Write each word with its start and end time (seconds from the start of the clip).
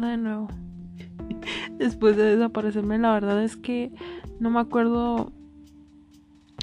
De 0.00 0.16
nuevo. 0.16 0.48
Después 1.78 2.16
de 2.16 2.36
desaparecerme, 2.36 2.98
la 2.98 3.12
verdad 3.12 3.42
es 3.42 3.56
que 3.56 3.92
no 4.38 4.50
me 4.50 4.60
acuerdo 4.60 5.32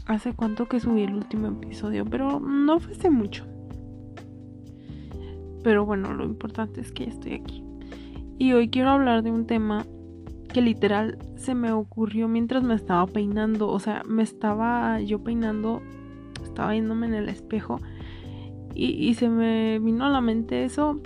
hace 0.06 0.34
cuánto 0.34 0.68
que 0.68 0.80
subí 0.80 1.04
el 1.04 1.14
último 1.14 1.48
episodio, 1.48 2.06
pero 2.06 2.40
no 2.40 2.80
fue 2.80 2.94
hace 2.94 3.10
mucho. 3.10 3.46
Pero 5.64 5.86
bueno, 5.86 6.14
lo 6.14 6.24
importante 6.26 6.82
es 6.82 6.92
que 6.92 7.06
ya 7.06 7.12
estoy 7.12 7.34
aquí. 7.34 7.64
Y 8.40 8.54
hoy 8.54 8.70
quiero 8.70 8.92
hablar 8.92 9.24
de 9.24 9.32
un 9.32 9.46
tema 9.46 9.86
que 10.54 10.62
literal 10.62 11.18
se 11.36 11.56
me 11.56 11.72
ocurrió 11.72 12.28
mientras 12.28 12.64
me 12.64 12.74
estaba 12.74 13.06
peinando. 13.06 13.70
O 13.70 13.80
sea, 13.80 14.04
me 14.08 14.24
estaba 14.24 15.00
yo 15.02 15.24
peinando, 15.24 15.82
estaba 16.44 16.72
viéndome 16.72 17.08
en 17.08 17.14
el 17.16 17.30
espejo 17.30 17.80
y, 18.80 19.16
se 19.16 19.28
me 19.28 19.80
vino 19.80 20.06
a 20.06 20.10
la 20.10 20.22
mente 20.22 20.64
eso. 20.64 21.02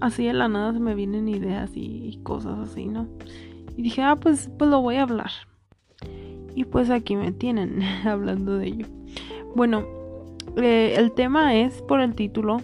Así 0.00 0.26
de 0.26 0.32
la 0.32 0.48
nada 0.48 0.72
se 0.72 0.80
me 0.80 0.94
vienen 0.94 1.28
ideas 1.28 1.70
y, 1.74 2.20
cosas 2.22 2.58
así, 2.58 2.86
¿no? 2.86 3.08
Y 3.76 3.82
dije, 3.82 4.02
ah, 4.02 4.16
pues, 4.16 4.50
pues 4.58 4.70
lo 4.70 4.80
voy 4.80 4.96
a 4.96 5.02
hablar. 5.02 5.30
Y 6.54 6.64
pues 6.64 6.90
aquí 6.90 7.16
me 7.16 7.32
tienen 7.32 7.82
hablando 8.04 8.58
de 8.58 8.66
ello. 8.66 8.86
Bueno, 9.54 9.84
eh, 10.56 10.94
el 10.96 11.12
tema 11.12 11.54
es 11.56 11.82
por 11.82 12.00
el 12.00 12.14
título. 12.14 12.60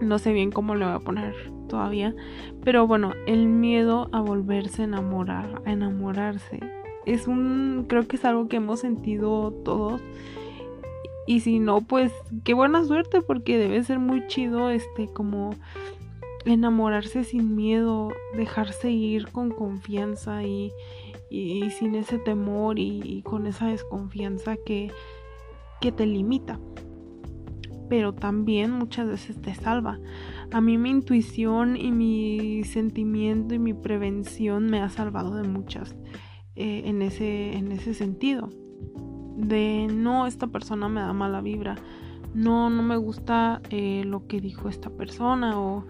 No 0.00 0.18
sé 0.18 0.32
bien 0.32 0.50
cómo 0.50 0.74
le 0.74 0.84
voy 0.84 0.94
a 0.94 1.00
poner 1.00 1.34
todavía. 1.68 2.14
Pero 2.62 2.86
bueno, 2.86 3.12
el 3.26 3.48
miedo 3.48 4.08
a 4.12 4.20
volverse 4.20 4.82
a 4.82 4.84
enamorar, 4.86 5.62
a 5.64 5.72
enamorarse. 5.72 6.60
Es 7.06 7.26
un, 7.26 7.84
creo 7.88 8.06
que 8.06 8.16
es 8.16 8.24
algo 8.24 8.48
que 8.48 8.56
hemos 8.56 8.80
sentido 8.80 9.52
todos. 9.64 10.02
Y 11.26 11.40
si 11.40 11.58
no, 11.58 11.80
pues 11.80 12.12
qué 12.44 12.54
buena 12.54 12.84
suerte 12.84 13.22
porque 13.22 13.56
debe 13.56 13.82
ser 13.82 13.98
muy 13.98 14.26
chido 14.26 14.70
este 14.70 15.08
como 15.08 15.54
enamorarse 16.44 17.24
sin 17.24 17.56
miedo, 17.56 18.12
dejarse 18.36 18.90
ir 18.90 19.28
con 19.28 19.50
confianza 19.50 20.44
y, 20.44 20.72
y, 21.30 21.70
sin 21.70 21.94
ese 21.94 22.18
temor 22.18 22.78
y, 22.78 23.22
con 23.22 23.46
esa 23.46 23.68
desconfianza 23.68 24.56
que, 24.56 24.90
que 25.80 25.92
te 25.92 26.06
limita. 26.06 26.60
Pero 27.88 28.12
también 28.12 28.70
muchas 28.70 29.08
veces 29.08 29.40
te 29.40 29.54
salva. 29.54 29.98
A 30.52 30.60
mí 30.60 30.78
mi 30.78 30.90
intuición 30.90 31.76
y 31.76 31.92
mi 31.92 32.64
sentimiento 32.64 33.54
y 33.54 33.58
mi 33.58 33.74
prevención 33.74 34.66
me 34.66 34.80
ha 34.80 34.88
salvado 34.88 35.34
de 35.36 35.48
muchas 35.48 35.96
eh, 36.56 36.82
en, 36.86 37.02
ese, 37.02 37.56
en 37.56 37.72
ese 37.72 37.94
sentido. 37.94 38.50
De 39.36 39.88
no, 39.90 40.26
esta 40.26 40.46
persona 40.46 40.88
me 40.88 41.00
da 41.00 41.12
mala 41.12 41.40
vibra. 41.40 41.76
No, 42.34 42.70
no 42.70 42.82
me 42.82 42.96
gusta 42.96 43.60
eh, 43.70 44.02
lo 44.04 44.26
que 44.26 44.40
dijo 44.40 44.68
esta 44.68 44.90
persona 44.90 45.58
o 45.58 45.84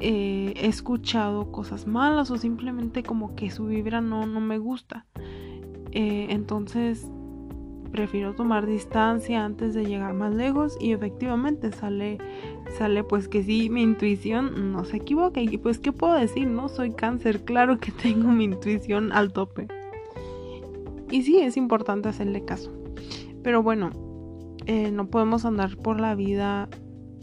eh, 0.00 0.54
he 0.56 0.66
escuchado 0.66 1.50
cosas 1.50 1.86
malas 1.86 2.30
o 2.30 2.38
simplemente 2.38 3.02
como 3.02 3.34
que 3.34 3.50
su 3.50 3.66
vibra 3.66 4.00
no, 4.00 4.26
no 4.26 4.40
me 4.40 4.58
gusta. 4.58 5.06
entonces 5.92 7.06
prefiero 7.92 8.34
tomar 8.34 8.66
distancia 8.66 9.44
antes 9.44 9.74
de 9.74 9.84
llegar 9.84 10.14
más 10.14 10.34
lejos 10.34 10.76
y 10.80 10.92
efectivamente 10.92 11.70
sale 11.70 12.18
sale 12.78 13.04
pues 13.04 13.28
que 13.28 13.44
sí 13.44 13.68
mi 13.68 13.82
intuición 13.82 14.72
no 14.72 14.84
se 14.84 14.96
equivoca 14.96 15.40
y 15.40 15.58
pues 15.58 15.78
qué 15.78 15.92
puedo 15.92 16.14
decir 16.14 16.48
no 16.48 16.68
soy 16.68 16.92
cáncer 16.92 17.44
claro 17.44 17.78
que 17.78 17.92
tengo 18.02 18.28
mi 18.28 18.44
intuición 18.44 19.12
al 19.12 19.32
tope 19.32 19.68
y 21.12 21.22
sí 21.22 21.38
es 21.38 21.56
importante 21.56 22.08
hacerle 22.08 22.44
caso. 22.44 22.72
Pero 23.42 23.62
bueno 23.62 23.90
eh, 24.66 24.92
no 24.92 25.08
podemos 25.08 25.44
andar 25.44 25.76
por 25.76 26.00
la 26.00 26.14
vida 26.14 26.68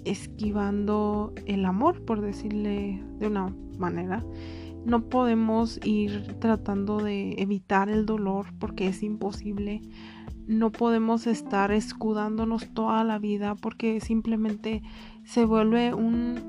esquivando 0.06 1.34
el 1.46 1.66
amor 1.66 2.04
por 2.04 2.22
decirle 2.22 3.02
de 3.18 3.28
una 3.28 3.54
manera. 3.78 4.26
No 4.86 5.10
podemos 5.10 5.80
ir 5.84 6.36
tratando 6.40 6.98
de 6.98 7.36
evitar 7.38 7.90
el 7.90 8.06
dolor 8.06 8.48
porque 8.60 8.88
es 8.88 9.04
imposible. 9.04 9.82
No 10.48 10.72
podemos 10.72 11.28
estar 11.28 11.72
escudándonos 11.72 12.74
toda 12.74 13.04
la 13.04 13.20
vida 13.20 13.56
porque 13.56 14.02
simplemente 14.02 14.82
se 15.24 15.46
vuelve 15.46 15.94
un, 15.94 16.40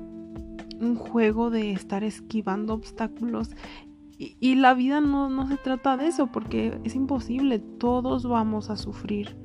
un 0.79 0.95
juego 0.95 1.49
de 1.51 1.71
estar 1.71 2.03
esquivando 2.03 2.73
obstáculos 2.73 3.51
y, 4.23 4.53
la 4.53 4.75
vida 4.75 5.01
no, 5.01 5.29
no 5.29 5.47
se 5.47 5.57
trata 5.57 5.97
de 5.97 6.05
eso 6.05 6.27
porque 6.27 6.79
es 6.83 6.93
imposible, 6.93 7.57
todos 7.57 8.27
vamos 8.27 8.69
a 8.69 8.77
sufrir, 8.77 9.35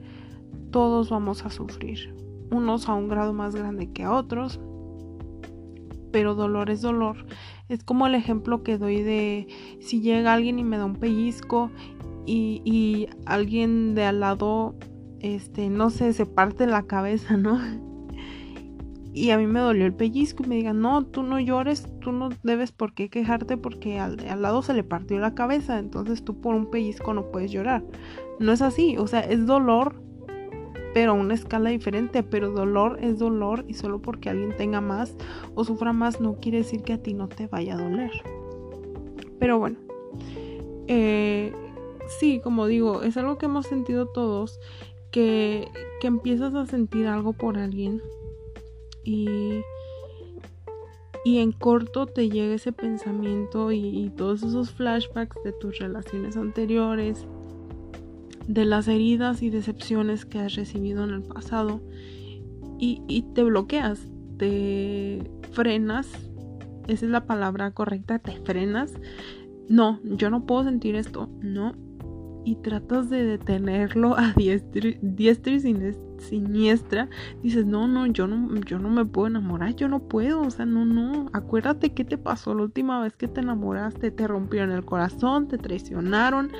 todos 0.70 1.09
vamos 1.09 1.47
a 1.47 1.50
sufrir, 1.50 2.14
unos 2.50 2.87
a 2.91 2.94
un 2.94 3.09
grado 3.09 3.32
más 3.32 3.56
grande 3.56 3.91
que 3.91 4.03
a 4.03 4.12
otros, 4.12 4.60
pero 6.12 6.34
dolor 6.34 6.69
es 6.69 6.82
dolor. 6.82 7.25
Es 7.70 7.84
como 7.84 8.06
el 8.06 8.14
ejemplo 8.14 8.62
que 8.62 8.76
doy 8.76 9.00
de 9.00 9.48
si 9.81 10.03
llega 10.03 10.34
alguien 10.34 10.59
y 10.59 10.64
me 10.64 10.76
da 10.76 10.84
un 10.84 10.97
pellizco 10.97 11.70
y, 12.26 13.08
alguien 13.25 13.94
de 13.94 14.04
al 14.04 14.20
lado, 14.20 14.75
este, 15.20 15.70
no 15.70 15.88
sé, 15.88 16.12
se 16.12 16.26
parte 16.26 16.66
la 16.66 16.82
cabeza, 16.82 17.38
¿no? 17.38 17.58
Y 19.16 19.31
a 19.31 19.38
mí 19.38 19.47
me 19.47 19.60
dolió 19.60 19.87
el 19.87 19.94
pellizco 19.94 20.43
y 20.44 20.47
me 20.47 20.56
digan, 20.56 20.82
no, 20.82 21.03
tú 21.06 21.22
no 21.22 21.41
llores, 21.41 21.88
tú 22.03 22.12
no 22.12 22.28
debes 22.43 22.71
por 22.71 22.93
qué 22.93 23.09
quejarte 23.09 23.56
porque 23.56 23.99
al, 23.99 24.21
al 24.28 24.43
lado 24.43 24.60
se 24.60 24.75
le 24.75 24.84
partió 24.84 25.19
la 25.19 25.34
cabeza, 25.34 25.78
entonces 25.78 26.22
tú 26.22 26.38
por 26.38 26.54
un 26.54 26.71
pellizco 26.71 27.15
no 27.15 27.31
puedes 27.31 27.50
llorar. 27.50 27.82
No 28.41 28.53
es 28.53 28.60
así, 28.60 28.99
o 28.99 29.06
sea, 29.06 29.21
es 29.21 29.47
dolor, 29.47 29.94
pero 30.93 31.12
a 31.12 31.15
una 31.15 31.32
escala 31.32 31.71
diferente, 31.71 32.22
pero 32.25 32.50
dolor 32.50 32.99
es 33.00 33.19
dolor 33.19 33.65
y 33.66 33.72
solo 33.72 34.03
porque 34.03 34.28
alguien 34.28 34.55
tenga 34.55 34.82
más 34.82 35.16
o 35.55 35.65
sufra 35.65 35.94
más 35.94 36.21
no 36.21 36.34
quiere 36.34 36.59
decir 36.59 36.82
que 36.82 36.93
a 36.93 37.03
ti 37.03 37.15
no 37.15 37.26
te 37.26 37.47
vaya 37.47 37.72
a 37.72 37.78
doler. 37.78 38.12
Pero 39.38 39.59
bueno, 39.59 39.78
eh, 40.88 41.55
sí, 42.21 42.43
como 42.44 42.66
digo, 42.66 43.03
es 43.03 43.16
algo 43.16 43.38
que 43.38 43.47
hemos 43.47 43.66
sentido 43.66 44.09
todos, 44.09 44.60
que, 45.10 45.69
que 46.03 46.06
empiezas 46.06 46.55
a 46.55 46.66
sentir 46.66 47.06
algo 47.06 47.32
por 47.32 47.56
alguien 47.56 48.03
y, 49.06 49.62
y 51.25 51.39
en 51.39 51.53
corto 51.53 52.06
te 52.06 52.28
llega 52.28 52.55
ese 52.55 52.72
pensamiento 52.72 53.72
y, 53.72 54.12
todos 54.17 54.43
esos 54.43 54.71
flashbacks 54.72 55.43
de 55.44 55.53
tus 55.53 55.78
relaciones 55.78 56.37
anteriores, 56.37 57.27
de 58.47 58.65
las 58.65 58.89
heridas 58.89 59.43
y 59.43 59.50
decepciones 59.50 60.25
que 60.25 60.39
has 60.39 60.55
recibido 60.55 61.05
en 61.05 61.11
el 61.11 61.22
pasado 61.22 61.81
y, 62.78 63.03
y 63.09 63.22
te 63.34 63.43
bloqueas, 63.43 64.00
te 64.37 65.31
frenas, 65.53 66.09
esa 66.87 67.06
es 67.06 67.11
la 67.11 67.27
palabra 67.27 67.73
correcta, 67.73 68.19
te 68.19 68.33
frenas. 68.43 68.93
No, 69.69 69.99
yo 70.05 70.31
no 70.31 70.47
puedo 70.47 70.62
sentir 70.65 70.94
esto, 70.94 71.28
no, 71.41 71.75
y 72.46 72.54
tratas 72.54 73.10
de 73.10 73.24
detenerlo 73.24 74.16
a 74.16 74.32
diestra, 74.36 74.88
y 74.88 75.92
siniestra, 76.18 77.08
dices, 77.42 77.66
no, 77.66 77.88
no, 77.88 78.06
yo 78.06 78.28
no, 78.28 78.54
yo 78.60 78.78
no 78.78 78.88
me 78.88 79.04
puedo 79.04 79.26
enamorar, 79.26 79.74
yo 79.74 79.88
no 79.88 79.98
puedo, 79.98 80.42
o 80.42 80.50
sea, 80.50 80.64
no, 80.64 80.84
no, 80.84 81.28
acuérdate 81.32 81.92
qué 81.92 82.04
te 82.04 82.16
pasó 82.16 82.54
la 82.54 82.62
última 82.62 83.02
vez 83.02 83.16
que 83.16 83.26
te 83.26 83.40
enamoraste, 83.40 84.12
te 84.12 84.28
rompieron 84.28 84.70
el 84.70 84.84
corazón, 84.84 85.48
te 85.48 85.58
traicionaron, 85.58 86.52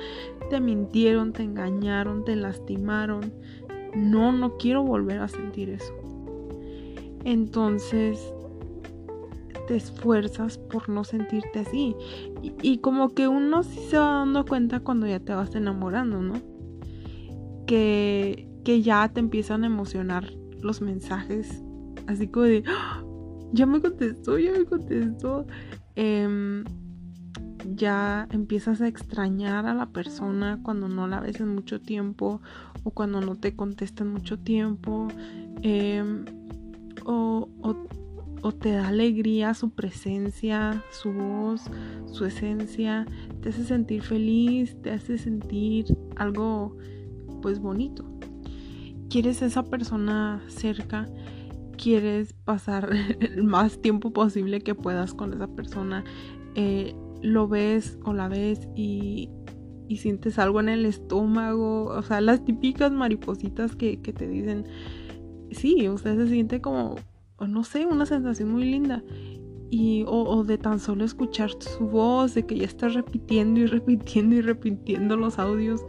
te 0.49 0.59
mintieron, 0.59 1.31
te 1.31 1.43
engañaron, 1.43 2.25
te 2.25 2.35
lastimaron, 2.35 3.31
no, 3.95 4.33
no 4.33 4.57
quiero 4.57 4.83
volver 4.83 5.21
a 5.21 5.29
sentir 5.29 5.69
eso. 5.69 5.93
Entonces, 7.23 8.19
te 9.67 9.75
esfuerzas 9.75 10.57
por 10.57 10.89
no 10.89 11.03
sentirte 11.03 11.59
así. 11.59 11.95
Y, 12.63 12.79
como 12.79 13.09
que 13.09 13.27
uno 13.27 13.63
sí 13.63 13.79
se 13.89 13.97
va 13.97 14.19
dando 14.19 14.45
cuenta 14.45 14.79
cuando 14.79 15.05
ya 15.05 15.19
te 15.19 15.33
vas 15.33 15.53
enamorando, 15.53 16.21
¿no? 16.21 16.35
Que, 17.67 18.49
que 18.63 18.81
ya 18.81 19.09
te 19.09 19.19
empiezan 19.19 19.63
a 19.63 19.67
emocionar 19.67 20.33
los 20.61 20.81
mensajes. 20.81 21.61
Así 22.07 22.27
como 22.27 22.45
de, 22.45 22.63
¡Ah! 22.67 23.03
ya 23.51 23.65
me 23.65 23.81
contestó, 23.81 24.39
ya 24.39 24.51
me 24.51 24.65
contestó. 24.65 25.45
Em, 25.95 26.63
ya 27.75 28.27
empiezas 28.31 28.81
a 28.81 28.87
extrañar 28.87 29.65
a 29.65 29.73
la 29.73 29.87
persona 29.87 30.59
cuando 30.63 30.87
no 30.87 31.07
la 31.07 31.19
ves 31.19 31.41
en 31.41 31.53
mucho 31.53 31.81
tiempo 31.81 32.41
o 32.83 32.91
cuando 32.91 33.19
no 33.19 33.35
te 33.35 33.55
contesta 33.55 34.03
en 34.03 34.13
mucho 34.13 34.39
tiempo. 34.39 35.09
Em, 35.61 36.23
o, 37.05 37.49
o 37.61 37.75
o 38.41 38.51
te 38.51 38.71
da 38.71 38.87
alegría 38.87 39.53
su 39.53 39.71
presencia, 39.71 40.83
su 40.91 41.11
voz, 41.11 41.61
su 42.11 42.25
esencia, 42.25 43.05
te 43.41 43.49
hace 43.49 43.63
sentir 43.63 44.01
feliz, 44.01 44.75
te 44.81 44.91
hace 44.91 45.17
sentir 45.17 45.85
algo 46.15 46.77
pues 47.41 47.59
bonito. 47.59 48.05
Quieres 49.09 49.41
esa 49.41 49.63
persona 49.63 50.43
cerca, 50.47 51.07
quieres 51.77 52.33
pasar 52.33 52.89
el 53.19 53.43
más 53.43 53.81
tiempo 53.81 54.11
posible 54.11 54.61
que 54.61 54.75
puedas 54.75 55.13
con 55.13 55.33
esa 55.33 55.47
persona, 55.47 56.03
eh, 56.55 56.95
lo 57.21 57.47
ves 57.47 57.97
o 58.03 58.13
la 58.13 58.27
ves 58.27 58.67
y, 58.75 59.29
y, 59.87 59.97
sientes 59.97 60.37
algo 60.37 60.59
en 60.59 60.69
el 60.69 60.85
estómago, 60.85 61.85
o 61.85 62.01
sea, 62.03 62.21
las 62.21 62.43
típicas 62.45 62.91
maripositas 62.91 63.75
que, 63.75 64.01
que 64.01 64.13
te 64.13 64.27
dicen, 64.27 64.65
sí, 65.51 65.87
sea, 65.87 66.15
se 66.15 66.27
siente 66.27 66.61
como 66.61 66.95
o 67.37 67.47
no 67.47 67.63
sé, 67.63 67.85
una 67.85 68.05
sensación 68.05 68.51
muy 68.51 68.65
linda. 68.65 69.03
y 69.69 70.05
o, 70.07 70.45
de 70.45 70.57
tan 70.57 70.79
solo 70.79 71.03
escuchar 71.03 71.51
su 71.59 71.87
voz, 71.87 72.33
de 72.33 72.45
que 72.45 72.57
ya 72.57 72.65
estás 72.65 72.93
repitiendo 72.93 73.59
y 73.59 73.65
repitiendo 73.77 74.35
y 74.35 74.41
repitiendo 74.41 75.17
los 75.17 75.39
audios 75.39 75.81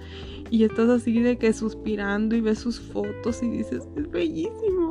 y 0.50 0.64
estás 0.64 0.88
así 0.88 1.20
de 1.20 1.38
que 1.38 1.52
suspirando 1.52 2.34
y 2.34 2.40
ves 2.40 2.58
sus 2.58 2.80
fotos 2.80 3.42
y 3.42 3.48
dices, 3.48 3.88
es 3.96 4.10
bellísimo. 4.10 4.90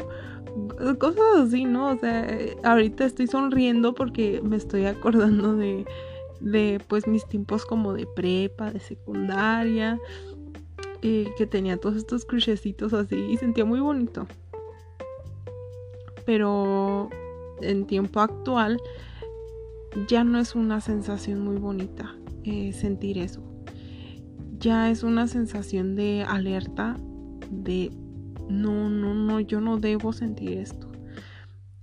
Cosas 0.99 1.23
así, 1.39 1.65
¿no? 1.65 1.89
O 1.89 1.97
sea, 1.97 2.27
ahorita 2.63 3.05
estoy 3.05 3.27
sonriendo 3.27 3.93
porque 3.93 4.41
me 4.43 4.55
estoy 4.55 4.85
acordando 4.85 5.55
de, 5.55 5.85
de 6.39 6.81
pues 6.87 7.07
mis 7.07 7.27
tiempos 7.27 7.65
como 7.65 7.93
de 7.93 8.07
prepa, 8.07 8.71
de 8.71 8.79
secundaria, 8.79 9.99
eh, 11.01 11.29
que 11.37 11.45
tenía 11.45 11.77
todos 11.77 11.95
estos 11.95 12.25
crucecitos 12.25 12.93
así 12.93 13.15
y 13.15 13.37
sentía 13.37 13.65
muy 13.65 13.79
bonito. 13.79 14.27
Pero 16.27 17.09
en 17.61 17.87
tiempo 17.87 18.19
actual 18.19 18.79
ya 20.07 20.23
no 20.23 20.39
es 20.39 20.53
una 20.55 20.81
sensación 20.81 21.39
muy 21.39 21.55
bonita 21.55 22.15
eh, 22.43 22.73
sentir 22.73 23.17
eso. 23.17 23.41
Ya 24.59 24.89
es 24.91 25.03
una 25.03 25.27
sensación 25.27 25.95
de 25.95 26.23
alerta, 26.27 26.97
de 27.49 27.91
no, 28.49 28.89
no, 28.89 29.13
no, 29.13 29.39
yo 29.39 29.61
no 29.61 29.77
debo 29.77 30.13
sentir 30.13 30.51
esto. 30.51 30.91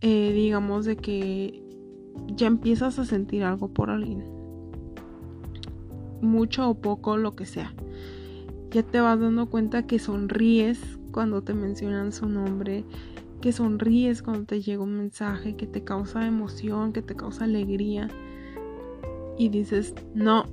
Eh, 0.00 0.32
digamos 0.32 0.84
de 0.84 0.96
que 0.96 1.62
ya 2.36 2.46
empiezas 2.46 2.98
a 2.98 3.06
sentir 3.06 3.44
algo 3.44 3.68
por 3.68 3.90
alguien. 3.90 4.24
Mucho 6.20 6.68
o 6.68 6.74
poco, 6.74 7.16
lo 7.16 7.34
que 7.34 7.46
sea. 7.46 7.72
Ya 8.70 8.82
te 8.82 9.00
vas 9.00 9.18
dando 9.18 9.48
cuenta 9.50 9.86
que 9.86 9.98
sonríes 9.98 10.80
cuando 11.12 11.42
te 11.42 11.54
mencionan 11.54 12.12
su 12.12 12.28
nombre, 12.28 12.84
que 13.44 13.52
sonríes 13.52 14.22
cuando 14.22 14.46
te 14.46 14.62
llega 14.62 14.82
un 14.82 14.96
mensaje 14.96 15.54
que 15.54 15.66
te 15.66 15.84
causa 15.84 16.26
emoción, 16.26 16.94
que 16.94 17.02
te 17.02 17.14
causa 17.14 17.44
alegría. 17.44 18.08
Y 19.36 19.50
dices, 19.50 19.94
no, 20.14 20.46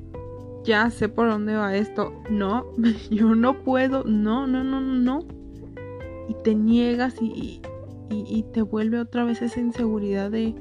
ya 0.66 0.90
sé 0.90 1.08
por 1.08 1.30
dónde 1.30 1.56
va 1.56 1.74
esto, 1.74 2.12
no, 2.30 2.66
yo 3.10 3.34
no 3.34 3.64
puedo, 3.64 4.04
no, 4.04 4.46
no, 4.46 4.66
no, 4.66 4.82
no, 4.82 5.26
y 6.28 6.34
te 6.44 6.54
niegas 6.54 7.16
y, 7.22 7.62
y, 8.10 8.44
te 8.52 8.62
vuelve 8.62 9.00
otra 9.00 9.24
vez 9.24 9.42
esa 9.42 9.62
inseguridad 9.62 10.30
de 10.30 10.54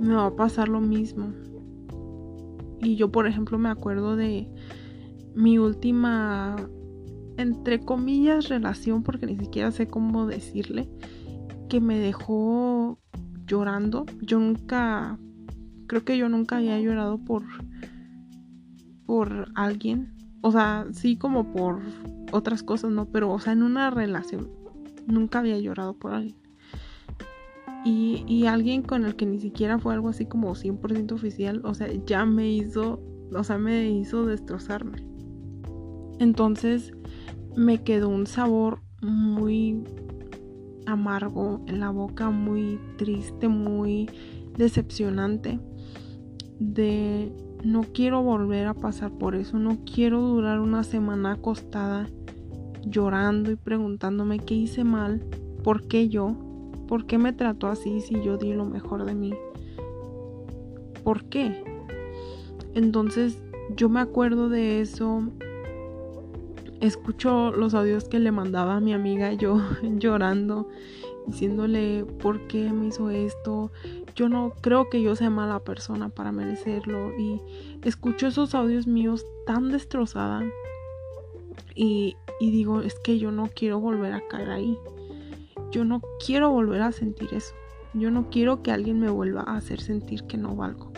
me 0.00 0.14
va 0.14 0.26
a 0.26 0.34
pasar 0.34 0.68
lo 0.68 0.80
mismo. 0.80 1.32
Y 2.80 2.96
yo, 2.96 3.12
por 3.12 3.28
ejemplo, 3.28 3.56
me 3.56 3.68
acuerdo 3.68 4.16
de 4.16 4.48
mi 5.36 5.58
última, 5.58 6.56
entre 7.36 7.78
comillas, 7.78 8.48
relación, 8.48 9.04
porque 9.04 9.26
ni 9.26 9.36
siquiera 9.36 9.70
sé 9.70 9.86
cómo 9.86 10.26
decirle, 10.26 10.88
que 11.70 11.80
me 11.80 11.98
dejó 11.98 12.98
llorando. 13.46 14.04
Yo 14.20 14.38
nunca, 14.38 15.18
creo 15.86 16.04
que 16.04 16.18
yo 16.18 16.28
nunca 16.28 16.58
había 16.58 16.78
llorado 16.80 17.16
por, 17.18 17.44
por 19.06 19.48
alguien. 19.54 20.12
O 20.42 20.50
sea, 20.50 20.86
sí 20.92 21.16
como 21.16 21.52
por 21.52 21.80
otras 22.32 22.62
cosas, 22.62 22.90
¿no? 22.90 23.06
Pero, 23.06 23.30
o 23.30 23.38
sea, 23.38 23.52
en 23.54 23.62
una 23.62 23.88
relación 23.88 24.50
nunca 25.06 25.38
había 25.38 25.58
llorado 25.58 25.94
por 25.94 26.12
alguien. 26.12 26.36
Y, 27.84 28.24
y 28.26 28.46
alguien 28.46 28.82
con 28.82 29.04
el 29.04 29.14
que 29.14 29.24
ni 29.24 29.38
siquiera 29.38 29.78
fue 29.78 29.94
algo 29.94 30.08
así 30.08 30.26
como 30.26 30.54
100% 30.54 31.12
oficial, 31.12 31.62
o 31.64 31.72
sea, 31.72 31.88
ya 32.04 32.26
me 32.26 32.52
hizo, 32.52 33.00
o 33.34 33.44
sea, 33.44 33.58
me 33.58 33.90
hizo 33.90 34.26
destrozarme. 34.26 35.06
Entonces 36.18 36.92
me 37.56 37.82
quedó 37.82 38.08
un 38.08 38.26
sabor 38.26 38.82
muy 39.00 39.82
amargo 40.86 41.60
en 41.66 41.80
la 41.80 41.90
boca, 41.90 42.30
muy 42.30 42.78
triste, 42.96 43.48
muy 43.48 44.08
decepcionante. 44.56 45.58
De 46.58 47.32
no 47.64 47.82
quiero 47.92 48.22
volver 48.22 48.66
a 48.66 48.74
pasar 48.74 49.12
por 49.12 49.34
eso, 49.34 49.58
no 49.58 49.78
quiero 49.84 50.20
durar 50.20 50.60
una 50.60 50.82
semana 50.82 51.32
acostada 51.32 52.08
llorando 52.84 53.50
y 53.50 53.56
preguntándome 53.56 54.38
qué 54.38 54.54
hice 54.54 54.84
mal, 54.84 55.22
por 55.62 55.86
qué 55.86 56.08
yo, 56.08 56.34
por 56.88 57.06
qué 57.06 57.18
me 57.18 57.32
trató 57.32 57.68
así 57.68 58.00
si 58.00 58.20
yo 58.22 58.36
di 58.36 58.52
lo 58.52 58.64
mejor 58.64 59.04
de 59.04 59.14
mí, 59.14 59.34
por 61.04 61.24
qué. 61.24 61.64
Entonces 62.74 63.42
yo 63.76 63.88
me 63.88 64.00
acuerdo 64.00 64.48
de 64.48 64.80
eso 64.80 65.22
escucho 66.80 67.52
los 67.52 67.74
audios 67.74 68.08
que 68.08 68.18
le 68.18 68.32
mandaba 68.32 68.76
a 68.76 68.80
mi 68.80 68.92
amiga 68.92 69.32
yo 69.32 69.60
llorando, 69.82 70.68
diciéndole 71.26 72.04
por 72.04 72.46
qué 72.46 72.72
me 72.72 72.88
hizo 72.88 73.10
esto. 73.10 73.70
Yo 74.14 74.28
no 74.28 74.52
creo 74.60 74.90
que 74.90 75.02
yo 75.02 75.14
sea 75.14 75.30
mala 75.30 75.60
persona 75.60 76.08
para 76.08 76.32
merecerlo. 76.32 77.16
Y 77.18 77.40
escucho 77.84 78.26
esos 78.26 78.54
audios 78.54 78.86
míos 78.86 79.24
tan 79.46 79.70
destrozada. 79.70 80.42
Y, 81.74 82.16
y 82.40 82.50
digo, 82.50 82.80
es 82.80 82.98
que 82.98 83.18
yo 83.18 83.30
no 83.30 83.48
quiero 83.54 83.78
volver 83.78 84.12
a 84.12 84.26
caer 84.28 84.50
ahí. 84.50 84.76
Yo 85.70 85.84
no 85.84 86.02
quiero 86.24 86.50
volver 86.50 86.82
a 86.82 86.92
sentir 86.92 87.28
eso. 87.32 87.54
Yo 87.94 88.10
no 88.10 88.28
quiero 88.30 88.62
que 88.62 88.72
alguien 88.72 88.98
me 89.00 89.10
vuelva 89.10 89.42
a 89.42 89.56
hacer 89.56 89.80
sentir 89.80 90.24
que 90.24 90.36
no 90.36 90.56
valgo. 90.56 90.92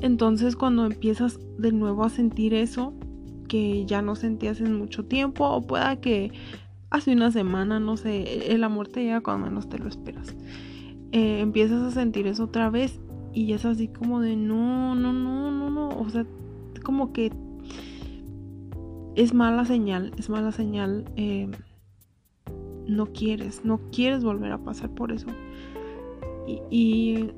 Entonces 0.00 0.56
cuando 0.56 0.86
empiezas 0.86 1.38
de 1.58 1.72
nuevo 1.72 2.04
a 2.04 2.08
sentir 2.08 2.54
eso, 2.54 2.92
que 3.48 3.84
ya 3.86 4.02
no 4.02 4.14
sentías 4.14 4.60
en 4.60 4.76
mucho 4.76 5.04
tiempo 5.04 5.46
o 5.48 5.66
pueda 5.66 5.96
que 5.96 6.32
hace 6.90 7.12
una 7.12 7.30
semana, 7.30 7.80
no 7.80 7.96
sé, 7.96 8.52
el 8.54 8.64
amor 8.64 8.88
te 8.88 9.02
llega 9.02 9.20
cuando 9.20 9.46
menos 9.46 9.68
te 9.68 9.78
lo 9.78 9.88
esperas. 9.88 10.36
Eh, 11.12 11.40
empiezas 11.40 11.82
a 11.82 11.90
sentir 11.90 12.26
eso 12.26 12.44
otra 12.44 12.70
vez 12.70 13.00
y 13.32 13.52
es 13.52 13.64
así 13.64 13.88
como 13.88 14.20
de 14.20 14.36
no, 14.36 14.94
no, 14.94 15.12
no, 15.12 15.50
no, 15.50 15.70
no, 15.70 15.88
o 15.88 16.08
sea, 16.08 16.26
como 16.82 17.12
que 17.12 17.32
es 19.16 19.34
mala 19.34 19.64
señal, 19.64 20.12
es 20.16 20.28
mala 20.30 20.52
señal. 20.52 21.04
Eh, 21.16 21.50
no 22.86 23.06
quieres, 23.06 23.64
no 23.64 23.80
quieres 23.92 24.24
volver 24.24 24.52
a 24.52 24.58
pasar 24.58 24.90
por 24.90 25.12
eso. 25.12 25.26
y 26.70 27.30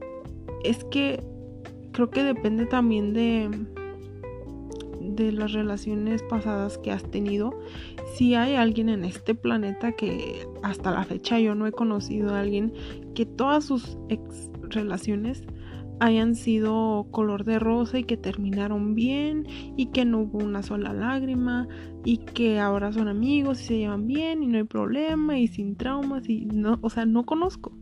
es 0.62 0.84
que 0.84 1.24
creo 1.92 2.10
que 2.10 2.22
depende 2.22 2.66
también 2.66 3.12
de 3.12 3.50
de 5.14 5.32
las 5.32 5.52
relaciones 5.52 6.22
pasadas 6.22 6.78
que 6.78 6.90
has 6.90 7.02
tenido, 7.10 7.58
si 8.14 8.34
hay 8.34 8.54
alguien 8.54 8.88
en 8.88 9.04
este 9.04 9.34
planeta 9.34 9.92
que 9.92 10.46
hasta 10.62 10.90
la 10.90 11.04
fecha 11.04 11.38
yo 11.38 11.54
no 11.54 11.66
he 11.66 11.72
conocido 11.72 12.34
a 12.34 12.40
alguien 12.40 12.72
que 13.14 13.26
todas 13.26 13.64
sus 13.64 13.98
ex 14.08 14.50
relaciones 14.70 15.46
hayan 16.00 16.34
sido 16.34 17.06
color 17.10 17.44
de 17.44 17.58
rosa 17.58 17.98
y 17.98 18.04
que 18.04 18.16
terminaron 18.16 18.94
bien 18.94 19.46
y 19.76 19.86
que 19.86 20.04
no 20.06 20.20
hubo 20.20 20.38
una 20.38 20.62
sola 20.62 20.94
lágrima 20.94 21.68
y 22.04 22.18
que 22.18 22.58
ahora 22.58 22.92
son 22.92 23.06
amigos 23.06 23.60
y 23.60 23.64
se 23.64 23.78
llevan 23.78 24.06
bien 24.06 24.42
y 24.42 24.46
no 24.46 24.58
hay 24.58 24.64
problema 24.64 25.38
y 25.38 25.46
sin 25.46 25.76
traumas 25.76 26.28
y 26.28 26.46
no, 26.46 26.78
o 26.80 26.88
sea, 26.88 27.04
no 27.04 27.24
conozco. 27.24 27.72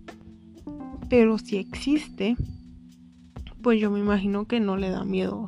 Pero 1.08 1.38
si 1.38 1.56
existe, 1.56 2.37
pues 3.62 3.80
yo 3.80 3.90
me 3.90 4.00
imagino 4.00 4.47
que 4.47 4.58
no 4.58 4.76
le 4.76 4.90
da 4.90 5.04
miedo 5.04 5.47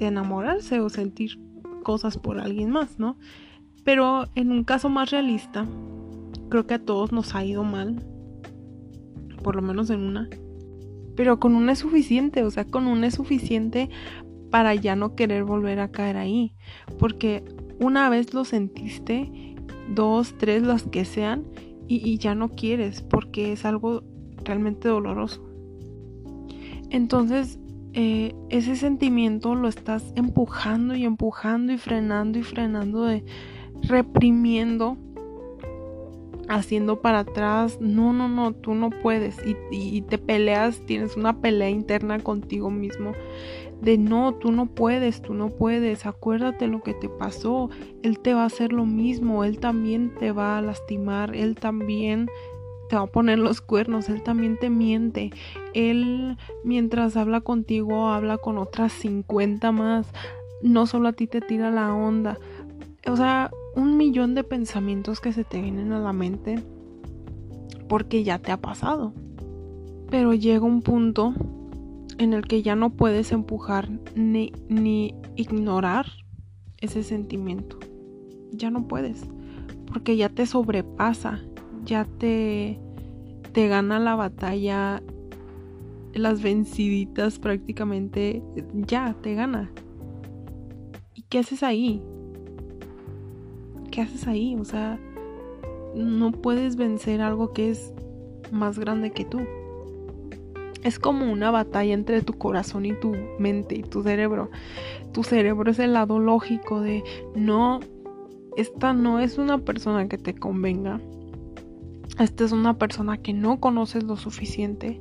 enamorarse 0.00 0.80
o 0.80 0.88
sentir 0.88 1.38
cosas 1.82 2.18
por 2.18 2.40
alguien 2.40 2.70
más, 2.70 2.98
¿no? 2.98 3.16
Pero 3.84 4.24
en 4.34 4.50
un 4.50 4.64
caso 4.64 4.88
más 4.88 5.10
realista, 5.10 5.66
creo 6.48 6.66
que 6.66 6.74
a 6.74 6.84
todos 6.84 7.12
nos 7.12 7.34
ha 7.34 7.44
ido 7.44 7.62
mal, 7.64 8.04
por 9.42 9.56
lo 9.56 9.62
menos 9.62 9.90
en 9.90 10.00
una. 10.00 10.28
Pero 11.16 11.38
con 11.38 11.54
una 11.54 11.72
es 11.72 11.78
suficiente, 11.78 12.42
o 12.42 12.50
sea, 12.50 12.64
con 12.64 12.86
una 12.86 13.06
es 13.06 13.14
suficiente 13.14 13.90
para 14.50 14.74
ya 14.74 14.96
no 14.96 15.14
querer 15.14 15.44
volver 15.44 15.80
a 15.80 15.90
caer 15.90 16.16
ahí. 16.16 16.54
Porque 16.98 17.44
una 17.78 18.08
vez 18.08 18.34
lo 18.34 18.44
sentiste, 18.44 19.54
dos, 19.94 20.34
tres, 20.38 20.62
las 20.62 20.84
que 20.84 21.04
sean, 21.04 21.44
y, 21.86 21.96
y 22.08 22.18
ya 22.18 22.34
no 22.34 22.48
quieres, 22.48 23.02
porque 23.02 23.52
es 23.52 23.64
algo 23.64 24.02
realmente 24.44 24.88
doloroso. 24.88 25.44
Entonces, 26.90 27.58
eh, 27.94 28.34
ese 28.50 28.74
sentimiento 28.74 29.54
lo 29.54 29.68
estás 29.68 30.12
empujando 30.16 30.96
y 30.96 31.04
empujando 31.04 31.72
y 31.72 31.78
frenando 31.78 32.40
y 32.40 32.42
frenando 32.42 33.04
de 33.04 33.24
reprimiendo 33.82 34.96
haciendo 36.48 37.00
para 37.00 37.20
atrás 37.20 37.78
no 37.80 38.12
no 38.12 38.28
no 38.28 38.52
tú 38.52 38.74
no 38.74 38.90
puedes 38.90 39.36
y, 39.46 39.56
y, 39.70 40.02
te 40.02 40.18
peleas 40.18 40.80
tienes 40.86 41.16
una 41.16 41.40
pelea 41.40 41.70
interna 41.70 42.18
contigo 42.18 42.68
mismo 42.68 43.12
de 43.80 43.96
no 43.96 44.34
tú 44.34 44.50
no 44.50 44.66
puedes 44.66 45.22
tú 45.22 45.32
no 45.32 45.48
puedes 45.50 46.04
acuérdate 46.04 46.66
lo 46.66 46.82
que 46.82 46.94
te 46.94 47.08
pasó 47.08 47.70
él 48.02 48.18
te 48.18 48.34
va 48.34 48.42
a 48.42 48.46
hacer 48.46 48.72
lo 48.72 48.86
mismo 48.86 49.44
él 49.44 49.58
también 49.58 50.12
te 50.18 50.32
va 50.32 50.58
a 50.58 50.62
lastimar 50.62 51.34
él 51.34 51.54
también 51.54 52.28
te 52.88 52.96
va 52.96 53.02
a 53.02 53.06
poner 53.06 53.38
los 53.38 53.60
cuernos, 53.60 54.08
él 54.08 54.22
también 54.22 54.58
te 54.58 54.70
miente. 54.70 55.30
Él 55.74 56.36
mientras 56.64 57.16
habla 57.16 57.40
contigo 57.40 58.08
habla 58.08 58.38
con 58.38 58.58
otras 58.58 58.92
50 58.92 59.72
más. 59.72 60.06
No 60.62 60.86
solo 60.86 61.08
a 61.08 61.12
ti 61.12 61.26
te 61.26 61.40
tira 61.40 61.70
la 61.70 61.94
onda. 61.94 62.38
O 63.06 63.16
sea, 63.16 63.50
un 63.76 63.96
millón 63.96 64.34
de 64.34 64.44
pensamientos 64.44 65.20
que 65.20 65.32
se 65.32 65.44
te 65.44 65.60
vienen 65.60 65.92
a 65.92 66.00
la 66.00 66.12
mente 66.12 66.62
porque 67.88 68.24
ya 68.24 68.38
te 68.38 68.52
ha 68.52 68.56
pasado. 68.56 69.12
Pero 70.10 70.32
llega 70.34 70.64
un 70.64 70.82
punto 70.82 71.34
en 72.18 72.32
el 72.32 72.46
que 72.46 72.62
ya 72.62 72.76
no 72.76 72.90
puedes 72.90 73.32
empujar 73.32 73.88
ni, 74.14 74.52
ni 74.68 75.14
ignorar 75.36 76.06
ese 76.80 77.02
sentimiento. 77.02 77.78
Ya 78.52 78.70
no 78.70 78.86
puedes, 78.86 79.26
porque 79.86 80.16
ya 80.16 80.28
te 80.28 80.46
sobrepasa, 80.46 81.42
ya 81.84 82.04
te, 82.18 82.78
te 83.52 83.68
gana 83.68 83.98
la 83.98 84.14
batalla, 84.14 85.02
las 86.14 86.42
venciditas 86.42 87.38
prácticamente, 87.38 88.42
ya 88.74 89.14
te 89.22 89.34
gana. 89.34 89.70
¿Y 91.14 91.22
qué 91.22 91.38
haces 91.40 91.62
ahí? 91.62 92.02
¿Qué 93.90 94.02
haces 94.02 94.26
ahí? 94.26 94.56
O 94.56 94.64
sea, 94.64 94.98
no 95.94 96.32
puedes 96.32 96.76
vencer 96.76 97.20
algo 97.20 97.52
que 97.52 97.70
es 97.70 97.92
más 98.50 98.78
grande 98.78 99.10
que 99.10 99.24
tú. 99.24 99.40
Es 100.82 100.98
como 100.98 101.32
una 101.32 101.50
batalla 101.50 101.94
entre 101.94 102.20
tu 102.20 102.34
corazón 102.34 102.84
y 102.84 102.92
tu 102.92 103.14
mente 103.38 103.76
y 103.76 103.82
tu 103.82 104.02
cerebro. 104.02 104.50
Tu 105.12 105.22
cerebro 105.22 105.70
es 105.70 105.78
el 105.78 105.94
lado 105.94 106.18
lógico 106.18 106.80
de 106.80 107.02
no, 107.34 107.80
esta 108.56 108.92
no 108.92 109.18
es 109.18 109.38
una 109.38 109.58
persona 109.58 110.08
que 110.08 110.18
te 110.18 110.34
convenga. 110.34 111.00
Esta 112.18 112.44
es 112.44 112.52
una 112.52 112.78
persona 112.78 113.16
que 113.18 113.32
no 113.32 113.60
conoces 113.60 114.04
lo 114.04 114.16
suficiente. 114.16 115.00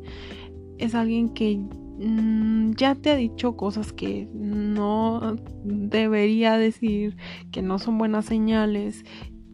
Es 0.77 0.95
alguien 0.95 1.29
que 1.29 1.57
mm, 1.57 2.71
ya 2.71 2.95
te 2.95 3.11
ha 3.11 3.15
dicho 3.15 3.55
cosas 3.55 3.93
que 3.93 4.27
no 4.33 5.35
debería 5.63 6.57
decir, 6.57 7.15
que 7.51 7.61
no 7.61 7.77
son 7.79 7.97
buenas 7.97 8.25
señales, 8.25 9.05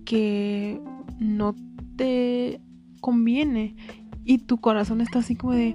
que 0.05 0.81
no 1.19 1.55
te 1.95 2.61
conviene 3.01 3.75
y 4.29 4.37
tu 4.37 4.59
corazón 4.61 5.01
está 5.01 5.19
así 5.19 5.35
como 5.35 5.53
de, 5.53 5.73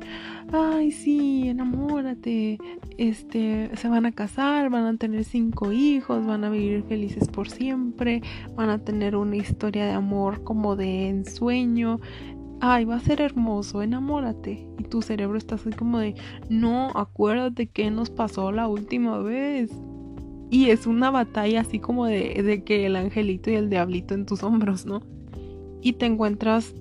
ay, 0.53 0.93
sí, 0.93 1.49
enamórate, 1.49 2.59
este, 2.99 3.71
se 3.77 3.89
van 3.89 4.07
a 4.07 4.13
casar, 4.13 4.71
van 4.71 4.85
a 4.85 4.97
tener 4.97 5.25
cinco 5.25 5.73
hijos, 5.73 6.25
van 6.25 6.45
a 6.45 6.51
vivir 6.51 6.83
felices 6.85 7.29
por 7.29 7.51
siempre, 7.51 8.23
van 8.55 8.71
a 8.71 8.79
tener 8.79 9.17
una 9.17 9.37
historia 9.37 9.85
de 9.85 9.93
amor 9.93 10.45
como 10.45 10.77
de 10.77 11.09
ensueño, 11.09 12.01
ay, 12.61 12.85
va 12.85 12.97
a 12.97 13.01
ser 13.01 13.21
hermoso, 13.21 13.83
enamórate. 13.83 14.67
Y 14.79 14.85
tu 14.85 15.03
cerebro 15.03 15.37
está 15.37 15.57
así 15.57 15.71
como 15.71 15.99
de, 15.99 16.15
no, 16.49 16.91
acuérdate 16.95 17.67
qué 17.67 17.91
nos 17.91 18.11
pasó 18.11 18.53
la 18.53 18.69
última 18.69 19.19
vez. 19.19 19.71
Y 20.51 20.71
es 20.71 20.87
una 20.87 21.11
batalla 21.11 21.63
así 21.63 21.79
como 21.79 22.07
de, 22.07 22.43
de 22.43 22.63
que 22.65 22.87
el 22.87 22.97
angelito 22.97 23.51
y 23.51 23.55
el 23.55 23.71
diablito 23.71 24.15
en 24.15 24.25
tus 24.25 24.43
hombros, 24.43 24.87
¿no? 24.87 25.03
Y 25.83 25.95
te 25.95 26.07
encuentras 26.07 26.75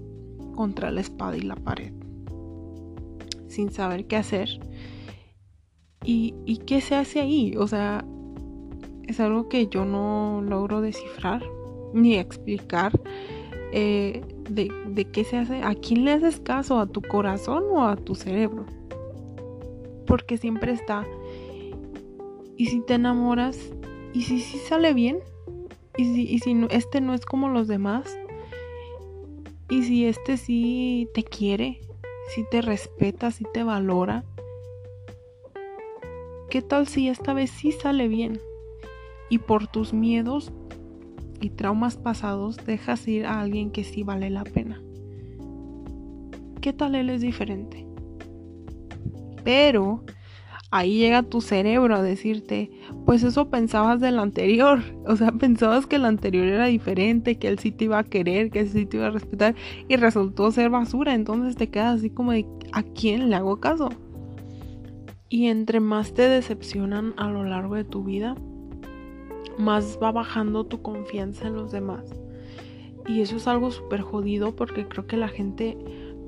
contra 0.56 0.92
la 0.92 1.02
espada 1.02 1.36
y 1.36 1.42
la 1.42 1.56
pared, 1.56 1.92
sin 3.48 3.72
saber 3.72 4.06
qué 4.06 4.18
hacer. 4.18 4.60
¿Y, 6.06 6.58
qué 6.66 6.82
se 6.82 6.96
hace 6.96 7.22
ahí? 7.22 7.56
O 7.58 7.68
sea, 7.68 8.06
es 9.08 9.20
algo 9.20 9.48
que 9.48 9.68
yo 9.68 9.86
no 9.86 10.42
logro 10.42 10.82
descifrar 10.82 11.44
ni 11.94 12.16
explicar 12.16 12.92
eh, 13.72 14.22
de, 14.50 15.06
qué 15.06 15.24
se 15.24 15.38
hace. 15.38 15.62
¿A 15.64 15.76
quién 15.76 16.06
le 16.06 16.12
haces 16.12 16.40
caso? 16.40 16.80
¿A 16.80 16.88
tu 16.88 17.02
corazón 17.02 17.64
o 17.72 17.86
a 17.86 17.96
tu 17.96 18.16
cerebro? 18.16 18.66
Porque 20.06 20.38
siempre 20.38 20.74
está. 20.74 21.06
¿Y 22.58 22.68
si 22.68 22.82
te 22.82 22.96
enamoras? 22.96 23.58
¿Y 24.14 24.24
si 24.24 24.40
sí 24.40 24.58
sale 24.58 24.94
bien? 24.94 25.20
¿Y 25.98 26.06
si, 26.06 26.40
si 26.40 26.68
este 26.70 27.02
no 27.02 27.14
es 27.14 27.26
como 27.26 27.50
los 27.50 27.68
demás? 27.68 28.18
Y 29.70 29.84
si 29.84 30.06
este 30.06 30.38
sí 30.38 31.08
te 31.14 31.24
quiere, 31.24 31.80
si 32.30 32.44
te 32.50 32.62
respeta, 32.62 33.32
si 33.32 33.46
te 33.54 33.64
valora, 33.64 34.24
¿qué 36.54 36.62
tal 36.62 36.86
si 36.86 37.10
esta 37.10 37.34
vez 37.34 37.50
sí 37.50 37.72
sale 37.72 38.08
bien? 38.08 38.40
Y 39.28 39.40
por 39.40 39.66
tus 39.66 39.92
miedos 39.92 40.52
y 41.42 41.50
traumas 41.50 41.98
pasados 41.98 42.58
dejas 42.58 43.08
ir 43.08 43.26
a 43.26 43.42
alguien 43.42 43.72
que 43.72 43.84
sí 43.84 44.04
vale 44.04 44.30
la 44.30 44.44
pena. 44.44 44.80
¿Qué 46.62 46.72
tal 46.72 46.94
él 46.94 47.10
es 47.10 47.22
diferente? 47.22 47.88
Pero 49.44 50.04
ahí 50.70 51.00
llega 51.00 51.24
tu 51.24 51.42
cerebro 51.42 51.96
a 51.96 52.04
decirte, 52.04 52.70
pues 53.08 53.24
eso 53.24 53.50
pensabas 53.50 54.00
del 54.00 54.20
anterior, 54.20 54.80
o 55.08 55.16
sea, 55.16 55.32
pensabas 55.32 55.88
que 55.88 55.96
el 55.96 56.06
anterior 56.06 56.46
era 56.46 56.68
diferente, 56.68 57.40
que 57.40 57.48
él 57.48 57.58
sí 57.58 57.72
te 57.72 57.86
iba 57.86 57.98
a 57.98 58.04
querer, 58.04 58.52
que 58.52 58.60
él 58.60 58.70
sí 58.70 58.86
te 58.86 58.98
iba 58.98 59.08
a 59.08 59.10
respetar 59.10 59.56
y 59.88 59.96
resultó 59.96 60.52
ser 60.52 60.70
basura, 60.70 61.16
entonces 61.16 61.56
te 61.56 61.72
quedas 61.72 61.98
así 61.98 62.12
como 62.12 62.32
de, 62.32 62.46
¿a 62.74 62.84
quién 62.84 63.32
le 63.32 63.38
hago 63.38 63.60
caso? 63.60 63.90
Y 65.34 65.48
entre 65.48 65.80
más 65.80 66.14
te 66.14 66.30
decepcionan 66.30 67.16
a 67.18 67.28
lo 67.28 67.44
largo 67.44 67.74
de 67.74 67.84
tu 67.84 68.04
vida, 68.04 68.36
más 69.58 69.98
va 70.00 70.12
bajando 70.12 70.68
tu 70.68 70.84
confianza 70.84 71.48
en 71.48 71.56
los 71.56 71.72
demás. 71.72 72.04
Y 73.08 73.22
eso 73.22 73.38
es 73.38 73.48
algo 73.48 73.72
súper 73.72 74.02
jodido 74.02 74.56
porque 74.56 74.88
creo 74.88 75.08
que 75.08 75.18
la 75.18 75.30
gente 75.30 75.76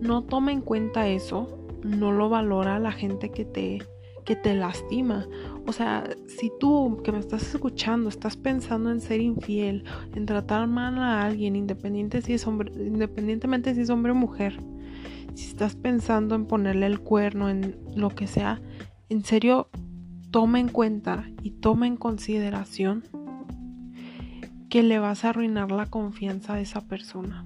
no 0.02 0.24
toma 0.24 0.54
en 0.54 0.62
cuenta 0.62 1.08
eso, 1.08 1.56
no 1.84 2.14
lo 2.14 2.30
valora 2.30 2.80
la 2.80 2.92
gente 2.92 3.30
que 3.30 3.46
te 3.46 3.84
que 4.26 4.36
te 4.36 4.56
lastima. 4.56 5.28
O 5.68 5.72
sea, 5.72 6.10
si 6.26 6.52
tú 6.60 7.00
que 7.04 7.12
me 7.12 7.20
estás 7.20 7.54
escuchando 7.54 8.10
estás 8.10 8.36
pensando 8.36 8.90
en 8.90 9.02
ser 9.02 9.22
infiel, 9.22 9.84
en 10.16 10.26
tratar 10.26 10.66
mal 10.66 10.98
a 10.98 11.22
alguien, 11.22 11.56
independiente 11.56 12.24
si 12.24 12.34
es 12.34 12.48
hombre, 12.48 12.72
independientemente 12.76 13.76
si 13.76 13.82
es 13.82 13.92
hombre 13.92 14.14
o 14.14 14.16
mujer, 14.16 14.58
si 15.36 15.46
estás 15.46 15.76
pensando 15.76 16.34
en 16.34 16.48
ponerle 16.48 16.88
el 16.88 17.02
cuerno, 17.02 17.52
en 17.52 17.78
lo 17.96 18.10
que 18.10 18.26
sea, 18.26 18.64
en 19.10 19.24
serio, 19.24 19.70
toma 20.32 20.60
en 20.60 20.70
cuenta 20.70 21.26
y 21.42 21.52
toma 21.52 21.88
en 21.88 21.98
consideración 21.98 23.04
que 24.70 24.84
le 24.84 25.00
vas 25.00 25.24
a 25.24 25.30
arruinar 25.30 25.72
la 25.72 25.86
confianza 25.86 26.56
de 26.56 26.62
esa 26.62 26.82
persona 26.82 27.46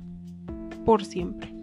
por 0.86 1.04
siempre. 1.06 1.54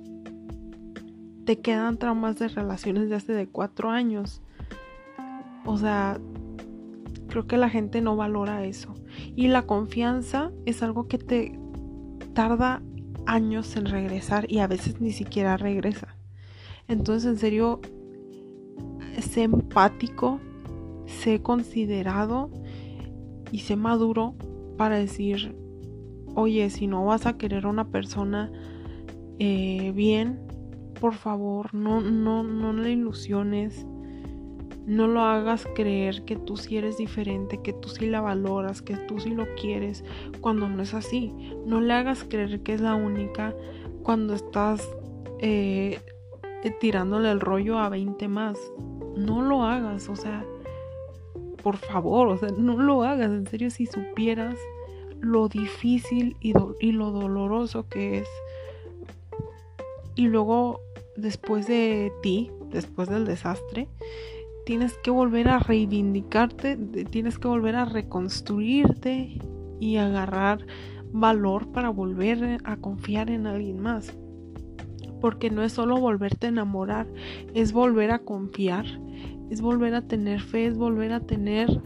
Te 1.44 1.60
quedan 1.60 1.98
traumas 1.98 2.38
de 2.38 2.48
relaciones 2.48 3.08
de 3.08 3.16
hace 3.16 3.32
de 3.32 3.46
cuatro 3.48 3.90
años 3.90 4.42
o 5.66 5.76
sea, 5.76 6.18
creo 7.28 7.46
que 7.46 7.56
la 7.56 7.68
gente 7.68 8.00
no 8.00 8.16
valora 8.16 8.64
eso. 8.64 8.94
Y 9.34 9.48
la 9.48 9.62
confianza 9.62 10.52
es 10.64 10.82
algo 10.82 11.08
que 11.08 11.18
te 11.18 11.58
tarda 12.32 12.82
años 13.26 13.74
en 13.76 13.86
regresar 13.86 14.50
y 14.50 14.60
a 14.60 14.68
veces 14.68 15.00
ni 15.00 15.10
siquiera 15.10 15.56
regresa. 15.56 16.16
Entonces, 16.86 17.28
en 17.32 17.38
serio, 17.38 17.80
sé 19.22 19.42
empático, 19.42 20.40
sé 21.06 21.42
considerado 21.42 22.50
y 23.52 23.60
sé 23.60 23.76
maduro 23.76 24.34
para 24.76 24.96
decir, 24.96 25.56
oye, 26.34 26.70
si 26.70 26.86
no 26.86 27.04
vas 27.04 27.26
a 27.26 27.36
querer 27.36 27.66
a 27.66 27.70
una 27.70 27.88
persona 27.88 28.50
eh, 29.38 29.92
bien, 29.94 30.40
por 31.00 31.14
favor, 31.14 31.74
no, 31.74 32.00
no, 32.00 32.42
no 32.42 32.72
le 32.72 32.92
ilusiones 32.92 33.86
no 34.86 35.08
lo 35.08 35.22
hagas 35.22 35.66
creer 35.74 36.24
que 36.24 36.36
tú 36.36 36.56
sí 36.56 36.76
eres 36.76 36.96
diferente, 36.96 37.60
que 37.60 37.72
tú 37.72 37.88
sí 37.88 38.06
la 38.06 38.20
valoras, 38.20 38.82
que 38.82 38.96
tú 38.96 39.18
sí 39.18 39.30
lo 39.30 39.44
quieres, 39.56 40.04
cuando 40.40 40.68
no 40.68 40.80
es 40.80 40.94
así. 40.94 41.32
No 41.66 41.80
le 41.80 41.92
hagas 41.92 42.22
creer 42.22 42.62
que 42.62 42.74
es 42.74 42.80
la 42.80 42.94
única 42.94 43.52
cuando 44.04 44.34
estás 44.34 44.88
eh, 45.40 45.98
tirándole 46.78 47.32
el 47.32 47.40
rollo 47.40 47.80
a 47.80 47.88
20 47.88 48.28
más. 48.28 48.58
No 49.16 49.42
lo 49.42 49.64
hagas, 49.64 50.08
o 50.08 50.16
sea, 50.16 50.44
por 51.62 51.76
favor, 51.76 52.28
o 52.28 52.38
sea, 52.38 52.50
no 52.56 52.76
lo 52.76 53.02
hagas. 53.02 53.30
En 53.30 53.46
serio, 53.46 53.70
si 53.70 53.86
supieras 53.86 54.56
lo 55.20 55.48
difícil 55.48 56.36
y, 56.40 56.52
y 56.80 56.92
lo 56.92 57.10
doloroso 57.10 57.88
que 57.88 58.18
es. 58.18 58.28
Y 60.14 60.28
luego, 60.28 60.80
después 61.16 61.66
de 61.66 62.12
ti, 62.22 62.50
después 62.70 63.08
del 63.08 63.24
desastre, 63.24 63.88
tienes 64.64 64.94
que 64.98 65.10
volver 65.10 65.48
a 65.48 65.58
reivindicarte, 65.58 66.76
tienes 67.10 67.38
que 67.38 67.48
volver 67.48 67.76
a 67.76 67.84
reconstruirte 67.84 69.38
y 69.80 69.96
agarrar 69.96 70.66
valor 71.12 71.68
para 71.72 71.90
volver 71.90 72.58
a 72.64 72.76
confiar 72.76 73.30
en 73.30 73.46
alguien 73.46 73.80
más. 73.80 74.12
Porque 75.20 75.50
no 75.50 75.62
es 75.62 75.72
solo 75.72 75.98
volverte 75.98 76.46
a 76.46 76.50
enamorar, 76.50 77.06
es 77.54 77.72
volver 77.72 78.10
a 78.10 78.18
confiar, 78.18 78.84
es 79.50 79.60
volver 79.60 79.94
a 79.94 80.02
tener 80.02 80.40
fe, 80.40 80.66
es 80.66 80.76
volver 80.76 81.12
a 81.12 81.20
tener 81.20 81.80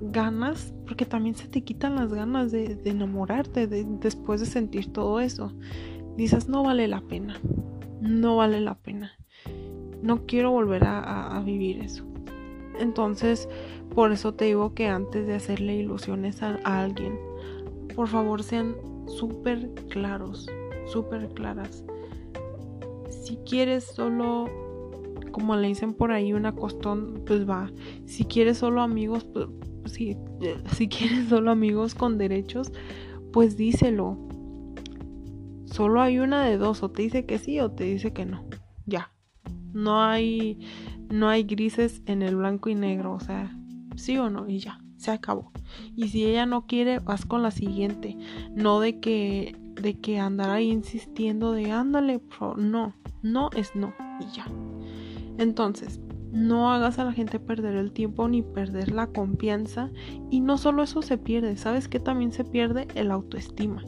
ganas, 0.00 0.74
porque 0.86 1.04
también 1.04 1.34
se 1.34 1.48
te 1.48 1.62
quitan 1.62 1.96
las 1.96 2.12
ganas 2.12 2.50
de, 2.50 2.78
enamorarte 2.84 3.66
después 3.66 4.40
de 4.40 4.46
sentir 4.46 4.92
todo 4.92 5.20
eso. 5.20 5.52
Dices, 6.16 6.48
no 6.48 6.62
vale 6.62 6.88
la 6.88 7.00
pena, 7.00 7.36
no 8.00 8.36
vale 8.36 8.60
la 8.60 8.74
pena. 8.74 9.12
No 10.02 10.26
quiero 10.26 10.50
volver 10.50 10.84
a 10.84 11.40
vivir 11.44 11.78
eso. 11.80 12.04
Entonces, 12.78 13.48
por 13.94 14.12
eso 14.12 14.34
te 14.34 14.46
digo 14.46 14.74
que 14.74 14.88
antes 14.88 15.26
de 15.26 15.34
hacerle 15.34 15.76
ilusiones 15.76 16.42
a, 16.42 16.54
alguien, 16.64 17.18
por 17.94 18.08
favor 18.08 18.42
sean 18.42 18.74
súper 19.06 19.70
claros, 19.88 20.48
súper 20.86 21.28
claras. 21.28 21.84
Si 23.22 23.36
quieres 23.38 23.84
solo 23.84 24.46
como 25.32 25.56
le 25.56 25.68
dicen 25.68 25.94
por 25.94 26.12
ahí, 26.12 26.32
una 26.32 26.52
costón, 26.54 27.22
pues 27.26 27.48
va. 27.48 27.70
Si 28.04 28.24
quieres 28.24 28.58
solo 28.58 28.82
amigos, 28.82 29.24
pues 29.24 29.48
si, 29.86 30.16
si 30.74 30.88
quieres 30.88 31.28
solo 31.28 31.50
amigos 31.50 31.94
con 31.94 32.18
derechos, 32.18 32.72
pues 33.32 33.56
díselo. 33.56 34.18
Solo 35.64 36.02
hay 36.02 36.18
una 36.18 36.44
de 36.44 36.58
dos, 36.58 36.82
o 36.82 36.90
te 36.90 37.02
dice 37.02 37.24
que 37.24 37.38
sí 37.38 37.58
o 37.60 37.70
te 37.70 37.84
dice 37.84 38.12
que 38.12 38.26
no. 38.26 38.44
Ya. 38.84 39.10
No 39.72 40.02
hay 40.02 40.58
no 41.10 41.28
hay 41.28 41.44
grises 41.44 42.02
en 42.06 42.22
el 42.22 42.36
blanco 42.36 42.70
y 42.70 42.74
negro, 42.74 43.12
o 43.14 43.20
sea, 43.20 43.54
sí 43.96 44.16
o 44.16 44.30
no 44.30 44.48
y 44.48 44.58
ya, 44.58 44.80
se 44.96 45.10
acabó. 45.10 45.52
Y 45.94 46.08
si 46.08 46.24
ella 46.24 46.46
no 46.46 46.66
quiere, 46.66 47.00
vas 47.00 47.26
con 47.26 47.42
la 47.42 47.50
siguiente, 47.50 48.16
no 48.54 48.80
de 48.80 48.98
que 48.98 49.54
de 49.74 49.98
que 49.98 50.18
andar 50.18 50.50
ahí 50.50 50.70
insistiendo 50.70 51.52
de 51.52 51.70
ándale, 51.70 52.20
no, 52.56 52.94
no 53.22 53.50
es 53.56 53.74
no 53.74 53.94
y 54.20 54.36
ya. 54.36 54.46
Entonces, 55.38 56.00
no 56.32 56.72
hagas 56.72 56.98
a 56.98 57.04
la 57.04 57.12
gente 57.12 57.38
perder 57.38 57.76
el 57.76 57.92
tiempo 57.92 58.26
ni 58.26 58.42
perder 58.42 58.90
la 58.90 59.06
confianza 59.06 59.90
y 60.30 60.40
no 60.40 60.56
solo 60.56 60.82
eso 60.82 61.02
se 61.02 61.18
pierde, 61.18 61.56
¿sabes 61.56 61.88
que 61.88 62.00
también 62.00 62.32
se 62.32 62.44
pierde 62.44 62.88
el 62.94 63.10
autoestima? 63.10 63.84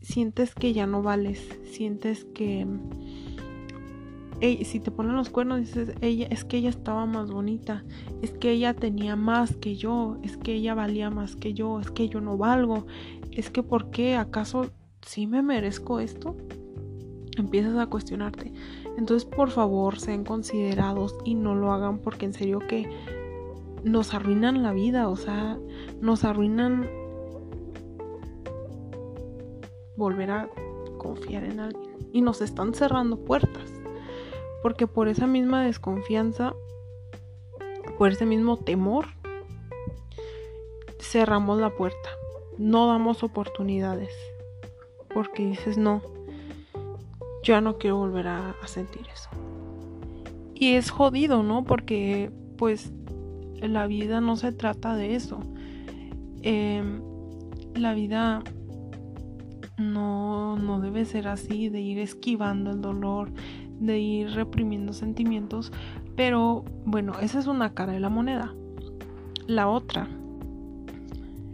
Sientes 0.00 0.54
que 0.54 0.72
ya 0.72 0.86
no 0.86 1.02
vales, 1.02 1.58
sientes 1.64 2.24
que 2.34 2.66
si 4.40 4.78
te 4.80 4.90
ponen 4.90 5.16
los 5.16 5.30
cuernos 5.30 5.58
dices, 5.58 5.94
ella 6.00 6.28
es 6.30 6.44
que 6.44 6.58
ella 6.58 6.70
estaba 6.70 7.06
más 7.06 7.30
bonita, 7.30 7.84
es 8.22 8.30
que 8.30 8.52
ella 8.52 8.72
tenía 8.72 9.16
más 9.16 9.56
que 9.56 9.74
yo, 9.74 10.18
es 10.22 10.36
que 10.36 10.54
ella 10.54 10.74
valía 10.74 11.10
más 11.10 11.34
que 11.34 11.54
yo, 11.54 11.80
es 11.80 11.90
que 11.90 12.08
yo 12.08 12.20
no 12.20 12.36
valgo, 12.36 12.86
es 13.38 13.50
que 13.50 13.62
¿por 13.62 13.90
qué 13.90 14.16
acaso 14.16 14.72
sí 15.00 15.28
me 15.28 15.42
merezco 15.42 16.00
esto? 16.00 16.36
Empiezas 17.36 17.76
a 17.78 17.86
cuestionarte. 17.86 18.52
Entonces, 18.96 19.24
por 19.24 19.50
favor, 19.50 20.00
sean 20.00 20.24
considerados 20.24 21.16
y 21.24 21.36
no 21.36 21.54
lo 21.54 21.70
hagan 21.70 22.00
porque 22.00 22.26
en 22.26 22.32
serio 22.32 22.58
que 22.58 22.90
nos 23.84 24.12
arruinan 24.12 24.64
la 24.64 24.72
vida, 24.72 25.08
o 25.08 25.14
sea, 25.14 25.56
nos 26.00 26.24
arruinan 26.24 26.90
volver 29.96 30.32
a 30.32 30.50
confiar 30.98 31.44
en 31.44 31.60
alguien 31.60 31.96
y 32.12 32.22
nos 32.22 32.40
están 32.40 32.74
cerrando 32.74 33.24
puertas. 33.24 33.72
Porque 34.64 34.88
por 34.88 35.06
esa 35.06 35.28
misma 35.28 35.62
desconfianza, 35.62 36.54
por 37.98 38.10
ese 38.10 38.26
mismo 38.26 38.56
temor, 38.56 39.06
cerramos 40.98 41.60
la 41.60 41.70
puerta. 41.70 42.08
No 42.58 42.86
damos 42.86 43.22
oportunidades. 43.22 44.12
Porque 45.14 45.46
dices, 45.46 45.78
no, 45.78 46.02
ya 47.42 47.60
no 47.60 47.78
quiero 47.78 47.96
volver 47.96 48.28
a, 48.28 48.54
sentir 48.66 49.06
eso. 49.12 49.30
Y 50.54 50.74
es 50.74 50.90
jodido, 50.90 51.42
¿no? 51.42 51.64
Porque 51.64 52.30
pues 52.56 52.92
la 53.60 53.86
vida 53.86 54.20
no 54.20 54.36
se 54.36 54.52
trata 54.52 54.96
de 54.96 55.14
eso. 55.14 55.40
Em, 56.42 57.00
la 57.74 57.94
vida 57.94 58.42
no, 59.78 60.56
no 60.56 60.80
debe 60.80 61.04
ser 61.04 61.28
así, 61.28 61.68
de 61.68 61.80
ir 61.80 61.98
esquivando 61.98 62.70
el 62.72 62.80
dolor, 62.80 63.30
de 63.80 63.98
ir 63.98 64.30
reprimiendo 64.30 64.92
sentimientos. 64.92 65.72
Pero 66.16 66.64
bueno, 66.84 67.14
esa 67.20 67.38
es 67.38 67.46
una 67.46 67.72
cara 67.74 67.92
de 67.92 68.00
la 68.00 68.08
moneda. 68.08 68.54
La 69.46 69.68
otra, 69.68 70.08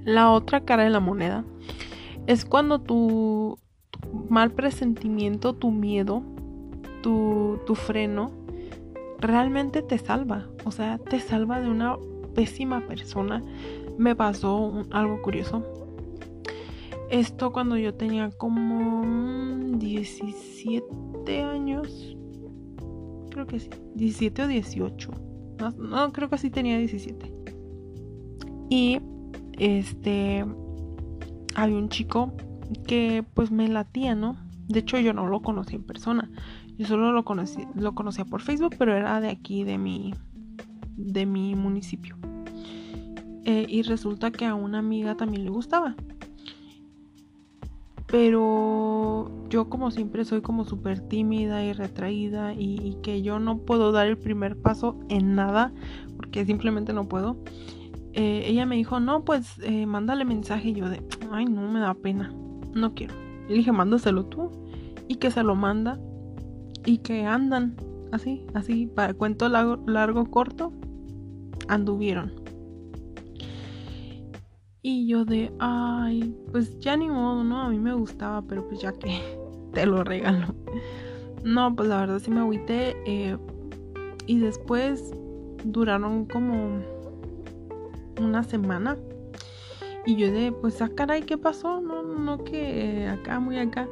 la 0.04 0.30
otra 0.30 0.60
cara 0.64 0.84
de 0.84 0.90
la 0.90 1.00
moneda 1.00 1.44
es 2.26 2.44
cuando 2.44 2.80
tu 2.80 3.58
mal 4.28 4.52
presentimiento, 4.52 5.54
tu 5.54 5.70
miedo, 5.70 6.22
tu, 7.02 7.58
tu 7.66 7.74
freno, 7.74 8.30
realmente 9.18 9.82
te 9.82 9.98
salva. 9.98 10.46
O 10.64 10.70
sea, 10.70 10.98
te 10.98 11.20
salva 11.20 11.60
de 11.60 11.70
una 11.70 11.96
pésima 12.34 12.80
persona. 12.80 13.42
Me 13.98 14.14
pasó 14.14 14.84
algo 14.90 15.22
curioso. 15.22 15.62
Esto 17.10 17.52
cuando 17.52 17.76
yo 17.76 17.94
tenía 17.94 18.30
como 18.30 19.02
17 19.78 21.42
años. 21.42 22.16
Creo 23.30 23.46
que 23.46 23.60
sí. 23.60 23.70
17 23.94 24.42
o 24.42 24.48
18. 24.48 25.10
No, 25.58 25.70
no 25.70 26.12
creo 26.12 26.28
que 26.28 26.38
sí 26.38 26.50
tenía 26.50 26.78
17. 26.78 27.32
Y 28.70 29.00
este 29.58 30.44
había 31.54 31.76
un 31.76 31.88
chico 31.88 32.32
que 32.86 33.24
pues 33.34 33.50
me 33.50 33.68
latía, 33.68 34.14
¿no? 34.14 34.36
De 34.68 34.80
hecho 34.80 34.98
yo 34.98 35.12
no 35.12 35.26
lo 35.26 35.42
conocí 35.42 35.76
en 35.76 35.84
persona. 35.84 36.30
Yo 36.76 36.86
solo 36.86 37.12
lo 37.12 37.24
conocí, 37.24 37.66
lo 37.74 37.94
conocía 37.94 38.24
por 38.24 38.40
Facebook, 38.40 38.74
pero 38.78 38.96
era 38.96 39.20
de 39.20 39.28
aquí, 39.28 39.62
de 39.62 39.78
mi, 39.78 40.14
de 40.96 41.26
mi 41.26 41.54
municipio. 41.54 42.16
Eh, 43.44 43.66
y 43.68 43.82
resulta 43.82 44.30
que 44.30 44.46
a 44.46 44.54
una 44.54 44.78
amiga 44.78 45.16
también 45.16 45.44
le 45.44 45.50
gustaba. 45.50 45.94
Pero 48.06 49.30
yo 49.48 49.68
como 49.68 49.90
siempre 49.90 50.24
soy 50.24 50.40
como 50.40 50.64
súper 50.64 51.00
tímida 51.00 51.64
y 51.64 51.72
retraída 51.72 52.54
y, 52.54 52.96
que 53.02 53.22
yo 53.22 53.38
no 53.38 53.58
puedo 53.58 53.92
dar 53.92 54.06
el 54.06 54.18
primer 54.18 54.56
paso 54.56 54.98
en 55.08 55.34
nada 55.34 55.72
porque 56.16 56.44
simplemente 56.44 56.92
no 56.92 57.08
puedo. 57.08 57.36
Eh, 58.16 58.44
ella 58.46 58.64
me 58.64 58.76
dijo, 58.76 59.00
no, 59.00 59.24
pues 59.24 59.58
eh, 59.62 59.86
mándale 59.86 60.24
mensaje 60.24 60.68
y 60.68 60.74
yo 60.74 60.88
de, 60.88 61.02
ay 61.32 61.46
no, 61.46 61.70
me 61.70 61.80
da 61.80 61.94
pena 61.94 62.32
no 62.74 62.94
quiero. 62.94 63.14
Le 63.48 63.54
dije, 63.54 63.72
mándaselo 63.72 64.26
tú. 64.26 64.50
Y 65.08 65.16
que 65.16 65.30
se 65.30 65.42
lo 65.42 65.54
manda. 65.54 65.98
Y 66.84 66.98
que 66.98 67.24
andan 67.24 67.76
así, 68.12 68.44
así, 68.54 68.86
para 68.86 69.14
cuento 69.14 69.48
largo, 69.48 69.82
largo 69.86 70.30
corto, 70.30 70.72
anduvieron. 71.68 72.32
Y 74.82 75.06
yo 75.06 75.24
de, 75.24 75.50
ay, 75.58 76.36
pues 76.52 76.78
ya 76.80 76.96
ni 76.96 77.08
modo, 77.08 77.42
¿no? 77.42 77.62
A 77.62 77.68
mí 77.70 77.78
me 77.78 77.94
gustaba, 77.94 78.42
pero 78.42 78.68
pues 78.68 78.80
ya 78.80 78.92
que 78.92 79.18
te 79.72 79.86
lo 79.86 80.04
regalo. 80.04 80.54
No, 81.42 81.74
pues 81.74 81.88
la 81.88 82.00
verdad 82.00 82.18
sí 82.18 82.30
me 82.30 82.40
agüité. 82.40 82.96
Eh, 83.06 83.38
y 84.26 84.38
después 84.38 85.12
duraron 85.64 86.26
como 86.26 86.80
una 88.18 88.42
semana 88.42 88.96
y 90.06 90.16
yo 90.16 90.30
de, 90.30 90.52
pues, 90.52 90.82
ah, 90.82 90.90
caray, 90.94 91.22
¿qué 91.22 91.38
pasó? 91.38 91.80
No, 91.80 92.02
no, 92.02 92.44
que 92.44 93.08
acá, 93.08 93.40
muy 93.40 93.58
acá. 93.58 93.88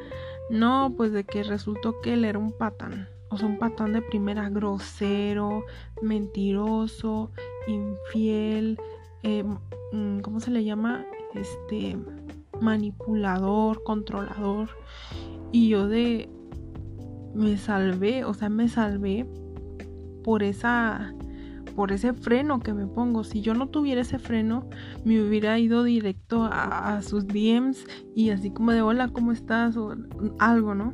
No, 0.50 0.92
pues 0.96 1.12
de 1.12 1.24
que 1.24 1.42
resultó 1.42 2.00
que 2.02 2.12
él 2.12 2.24
era 2.24 2.38
un 2.38 2.52
patán. 2.52 3.08
O 3.30 3.38
sea, 3.38 3.48
un 3.48 3.58
patán 3.58 3.94
de 3.94 4.02
primera 4.02 4.50
grosero, 4.50 5.64
mentiroso, 6.02 7.30
infiel, 7.66 8.78
eh, 9.22 9.42
mm, 9.92 10.20
¿cómo 10.20 10.40
se 10.40 10.50
le 10.50 10.64
llama? 10.64 11.06
Este, 11.35 11.96
manipulador, 12.61 13.82
controlador. 13.82 14.68
Y 15.50 15.70
yo 15.70 15.88
de, 15.88 16.28
me 17.35 17.56
salvé, 17.56 18.24
o 18.26 18.35
sea, 18.35 18.50
me 18.50 18.68
salvé 18.68 19.26
por 20.22 20.42
esa 20.42 21.14
por 21.72 21.92
ese 21.92 22.12
freno 22.12 22.61
que 22.61 22.72
me 22.72 22.87
pongo. 22.87 23.24
Si 23.24 23.40
yo 23.40 23.54
no 23.54 23.68
tuviera 23.68 24.00
ese 24.02 24.18
freno, 24.18 24.68
me 25.04 25.20
hubiera 25.20 25.58
ido 25.58 25.85
directo 25.85 26.48
a, 26.50 27.00
sus 27.02 27.26
DMs 27.26 27.85
y 28.14 28.30
así 28.30 28.50
como 28.50 28.72
de 28.72 28.82
hola, 28.82 29.08
¿cómo 29.08 29.32
estás? 29.32 29.76
o 29.76 29.94
algo, 30.38 30.74
¿no? 30.74 30.92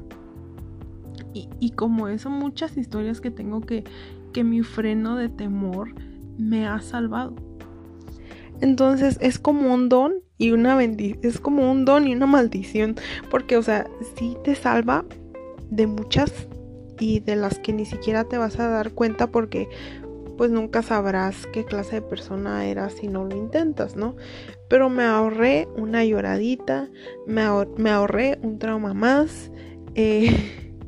Y, 1.34 1.48
y 1.60 1.70
como 1.70 2.08
eso, 2.08 2.30
muchas 2.30 2.76
historias 2.76 3.20
que 3.20 3.30
tengo 3.30 3.60
que, 3.60 3.84
que 4.32 4.44
mi 4.44 4.62
freno 4.62 5.16
de 5.16 5.28
temor 5.28 5.94
me 6.38 6.66
ha 6.66 6.80
salvado. 6.80 7.34
Entonces 8.60 9.18
es 9.20 9.38
como 9.38 9.72
un 9.72 9.88
don 9.88 10.14
y 10.36 10.52
una 10.52 10.76
bendición, 10.76 11.20
es 11.22 11.40
como 11.40 11.70
un 11.70 11.84
don 11.84 12.06
y 12.06 12.14
una 12.14 12.26
maldición, 12.26 12.96
porque 13.30 13.56
o 13.56 13.62
sea, 13.62 13.86
sí 14.16 14.36
te 14.44 14.54
salva 14.54 15.04
de 15.70 15.86
muchas 15.86 16.32
y 16.98 17.20
de 17.20 17.36
las 17.36 17.58
que 17.58 17.72
ni 17.72 17.84
siquiera 17.84 18.24
te 18.24 18.38
vas 18.38 18.58
a 18.58 18.68
dar 18.68 18.92
cuenta 18.92 19.28
porque 19.28 19.68
pues 20.38 20.53
nunca 20.53 20.83
sabrás 20.83 21.48
qué 21.53 21.64
clase 21.64 21.96
de 21.96 22.03
persona 22.03 22.64
eras 22.64 22.94
si 22.94 23.09
no 23.09 23.24
lo 23.24 23.37
intentas, 23.37 23.96
¿no? 23.96 24.14
Pero 24.70 24.88
me 24.88 25.03
ahorré 25.03 25.66
una 25.77 26.05
lloradita, 26.05 26.88
me, 27.27 27.42
ahorré 27.42 28.38
un 28.40 28.61
trauma 28.61 28.94
más. 28.94 29.51
Eh, 29.96 30.31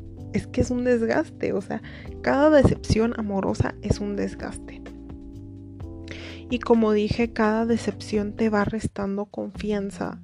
es 0.33 0.47
que 0.47 0.61
es 0.61 0.71
un 0.71 0.85
desgaste, 0.85 1.51
o 1.51 1.61
sea, 1.61 1.81
cada 2.21 2.49
decepción 2.49 3.13
amorosa 3.19 3.75
es 3.81 3.99
un 3.99 4.15
desgaste. 4.15 4.81
Y 6.49 6.59
como 6.59 6.93
dije, 6.93 7.33
cada 7.33 7.65
decepción 7.65 8.33
te 8.33 8.49
va 8.49 8.63
restando 8.63 9.25
confianza 9.25 10.21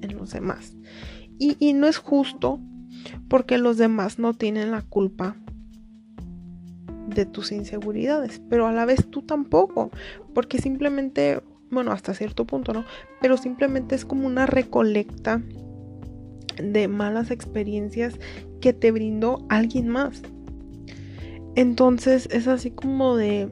en 0.00 0.16
los 0.16 0.32
demás. 0.32 0.74
Y, 1.38 1.56
y 1.58 1.74
no 1.74 1.86
es 1.86 1.98
justo 1.98 2.60
porque 3.28 3.58
los 3.58 3.76
demás 3.76 4.18
no 4.18 4.32
tienen 4.32 4.70
la 4.70 4.80
culpa 4.80 5.36
de 7.06 7.26
tus 7.26 7.52
inseguridades, 7.52 8.40
pero 8.48 8.66
a 8.66 8.72
la 8.72 8.84
vez 8.84 9.06
tú 9.10 9.22
tampoco, 9.22 9.90
porque 10.34 10.58
simplemente, 10.58 11.40
bueno, 11.70 11.92
hasta 11.92 12.14
cierto 12.14 12.44
punto, 12.46 12.72
¿no? 12.72 12.84
Pero 13.20 13.36
simplemente 13.36 13.94
es 13.94 14.04
como 14.04 14.26
una 14.26 14.46
recolecta 14.46 15.42
de 16.62 16.88
malas 16.88 17.30
experiencias 17.30 18.18
que 18.60 18.72
te 18.72 18.90
brindó 18.90 19.44
alguien 19.48 19.88
más. 19.88 20.22
Entonces 21.56 22.28
es 22.32 22.48
así 22.48 22.70
como 22.70 23.16
de, 23.16 23.48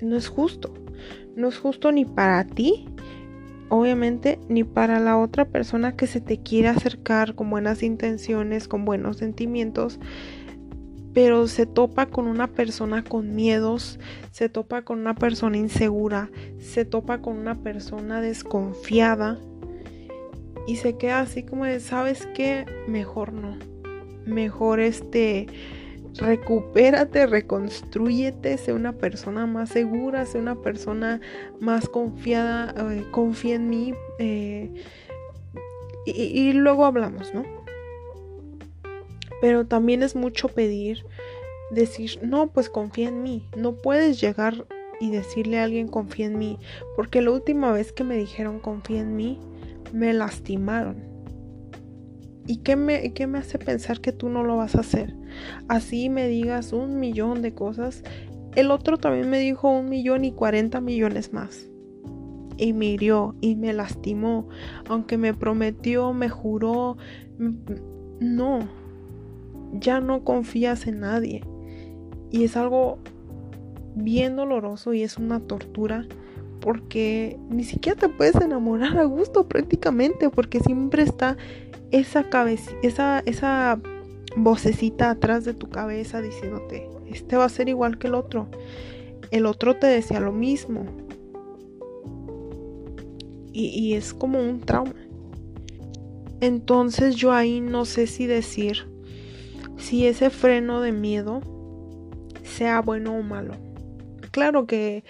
no 0.00 0.16
es 0.16 0.28
justo, 0.28 0.74
no 1.36 1.48
es 1.48 1.58
justo 1.58 1.90
ni 1.92 2.04
para 2.04 2.44
ti, 2.44 2.86
obviamente, 3.68 4.38
ni 4.48 4.64
para 4.64 5.00
la 5.00 5.18
otra 5.18 5.46
persona 5.46 5.96
que 5.96 6.06
se 6.06 6.20
te 6.20 6.38
quiere 6.38 6.68
acercar 6.68 7.34
con 7.34 7.50
buenas 7.50 7.82
intenciones, 7.82 8.68
con 8.68 8.84
buenos 8.84 9.18
sentimientos, 9.18 9.98
pero 11.20 11.48
se 11.48 11.66
topa 11.66 12.06
con 12.06 12.28
una 12.28 12.46
persona 12.46 13.02
con 13.02 13.34
miedos, 13.34 13.98
se 14.30 14.48
topa 14.48 14.82
con 14.82 15.00
una 15.00 15.16
persona 15.16 15.56
insegura, 15.56 16.30
se 16.60 16.84
topa 16.84 17.20
con 17.22 17.36
una 17.36 17.56
persona 17.56 18.20
desconfiada 18.20 19.36
y 20.68 20.76
se 20.76 20.96
queda 20.96 21.18
así 21.18 21.42
como 21.42 21.64
de, 21.64 21.80
¿sabes 21.80 22.28
qué? 22.36 22.66
Mejor 22.86 23.32
no. 23.32 23.58
Mejor 24.26 24.78
este 24.78 25.48
recupérate, 26.14 27.26
reconstruyete, 27.26 28.56
sé 28.56 28.72
una 28.72 28.92
persona 28.92 29.44
más 29.44 29.70
segura, 29.70 30.24
sé 30.24 30.38
una 30.38 30.54
persona 30.54 31.20
más 31.58 31.88
confiada, 31.88 32.72
eh, 32.92 33.04
confía 33.10 33.56
en 33.56 33.68
mí. 33.68 33.92
Eh, 34.20 34.72
y 36.06 36.52
luego 36.52 36.86
hablamos, 36.86 37.34
¿no? 37.34 37.57
Pero 39.40 39.66
también 39.66 40.02
es 40.02 40.16
mucho 40.16 40.48
pedir, 40.48 41.04
decir, 41.70 42.18
no, 42.22 42.48
pues 42.48 42.68
confía 42.68 43.08
en 43.08 43.22
mí. 43.22 43.46
No 43.56 43.74
puedes 43.74 44.20
llegar 44.20 44.66
y 45.00 45.10
decirle 45.10 45.58
a 45.58 45.64
alguien 45.64 45.88
confía 45.88 46.26
en 46.26 46.38
mí, 46.38 46.58
porque 46.96 47.22
la 47.22 47.30
última 47.30 47.72
vez 47.72 47.92
que 47.92 48.04
me 48.04 48.16
dijeron 48.16 48.58
confía 48.58 49.00
en 49.00 49.16
mí, 49.16 49.38
me 49.92 50.12
lastimaron. 50.12 51.08
¿Y 52.46 52.58
qué 52.58 52.76
me, 52.76 53.12
qué 53.12 53.26
me 53.26 53.38
hace 53.38 53.58
pensar 53.58 54.00
que 54.00 54.12
tú 54.12 54.28
no 54.30 54.42
lo 54.42 54.56
vas 54.56 54.74
a 54.74 54.80
hacer? 54.80 55.14
Así 55.68 56.08
me 56.08 56.28
digas 56.28 56.72
un 56.72 56.98
millón 56.98 57.42
de 57.42 57.52
cosas. 57.54 58.02
El 58.54 58.70
otro 58.70 58.96
también 58.96 59.28
me 59.28 59.38
dijo 59.38 59.70
un 59.70 59.88
millón 59.88 60.24
y 60.24 60.32
cuarenta 60.32 60.80
millones 60.80 61.32
más. 61.32 61.68
Y 62.56 62.72
me 62.72 62.86
hirió 62.86 63.36
y 63.42 63.54
me 63.54 63.72
lastimó. 63.74 64.48
Aunque 64.88 65.18
me 65.18 65.34
prometió, 65.34 66.14
me 66.14 66.30
juró. 66.30 66.96
No, 68.18 68.60
ya 69.72 70.00
no 70.00 70.24
confías 70.24 70.86
en 70.86 71.00
nadie. 71.00 71.42
Y 72.30 72.44
es 72.44 72.56
algo 72.56 72.98
bien 73.94 74.36
doloroso 74.36 74.92
y 74.92 75.02
es 75.02 75.16
una 75.16 75.40
tortura 75.40 76.06
porque 76.60 77.38
ni 77.50 77.64
siquiera 77.64 77.98
te 77.98 78.08
puedes 78.08 78.34
enamorar 78.36 78.98
a 78.98 79.04
gusto 79.04 79.48
prácticamente 79.48 80.30
porque 80.30 80.60
siempre 80.60 81.02
está 81.02 81.36
esa 81.90 82.28
cabeza, 82.28 82.70
esa, 82.82 83.20
esa 83.20 83.80
vocecita 84.36 85.10
atrás 85.10 85.44
de 85.44 85.54
tu 85.54 85.68
cabeza 85.68 86.20
diciéndote, 86.20 86.88
este 87.06 87.36
va 87.36 87.44
a 87.44 87.48
ser 87.48 87.68
igual 87.68 87.98
que 87.98 88.08
el 88.08 88.14
otro. 88.14 88.48
El 89.30 89.46
otro 89.46 89.76
te 89.76 89.86
decía 89.86 90.20
lo 90.20 90.32
mismo. 90.32 90.84
Y, 93.52 93.68
y 93.68 93.94
es 93.94 94.14
como 94.14 94.40
un 94.40 94.60
trauma. 94.60 94.94
Entonces 96.40 97.16
yo 97.16 97.32
ahí 97.32 97.60
no 97.60 97.84
sé 97.84 98.06
si 98.06 98.26
decir 98.26 98.86
si 99.78 100.06
ese 100.06 100.30
freno 100.30 100.80
de 100.80 100.92
miedo 100.92 101.40
sea 102.42 102.80
bueno 102.80 103.14
o 103.14 103.22
malo. 103.22 103.54
Claro 104.30 104.66
que, 104.66 105.04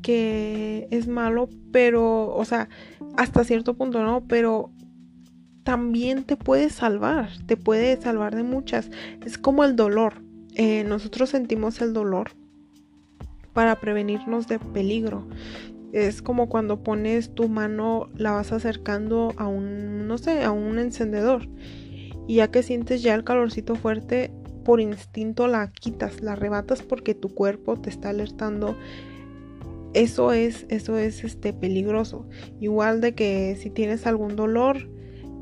que 0.00 0.88
es 0.90 1.06
malo, 1.08 1.48
pero, 1.72 2.34
o 2.34 2.44
sea, 2.44 2.68
hasta 3.16 3.44
cierto 3.44 3.74
punto 3.74 4.02
no, 4.02 4.24
pero 4.26 4.70
también 5.64 6.24
te 6.24 6.36
puede 6.36 6.70
salvar, 6.70 7.30
te 7.46 7.56
puede 7.56 8.00
salvar 8.00 8.34
de 8.34 8.42
muchas. 8.42 8.90
Es 9.24 9.38
como 9.38 9.64
el 9.64 9.76
dolor. 9.76 10.22
Eh, 10.54 10.84
nosotros 10.84 11.30
sentimos 11.30 11.80
el 11.80 11.92
dolor 11.92 12.30
para 13.52 13.80
prevenirnos 13.80 14.48
de 14.48 14.58
peligro. 14.58 15.26
Es 15.92 16.22
como 16.22 16.48
cuando 16.48 16.82
pones 16.82 17.34
tu 17.34 17.48
mano, 17.48 18.08
la 18.16 18.32
vas 18.32 18.52
acercando 18.52 19.34
a 19.36 19.46
un, 19.46 20.06
no 20.06 20.16
sé, 20.16 20.42
a 20.42 20.50
un 20.50 20.78
encendedor 20.78 21.48
y 22.26 22.36
ya 22.36 22.50
que 22.50 22.62
sientes 22.62 23.02
ya 23.02 23.14
el 23.14 23.24
calorcito 23.24 23.74
fuerte, 23.74 24.30
por 24.64 24.80
instinto 24.80 25.46
la 25.46 25.70
quitas, 25.70 26.20
la 26.20 26.32
arrebatas 26.32 26.82
porque 26.82 27.14
tu 27.14 27.34
cuerpo 27.34 27.76
te 27.76 27.90
está 27.90 28.10
alertando. 28.10 28.76
Eso 29.94 30.32
es, 30.32 30.66
eso 30.68 30.96
es 30.96 31.22
este 31.24 31.52
peligroso. 31.52 32.26
Igual 32.60 33.00
de 33.00 33.14
que 33.14 33.56
si 33.60 33.70
tienes 33.70 34.06
algún 34.06 34.36
dolor, 34.36 34.88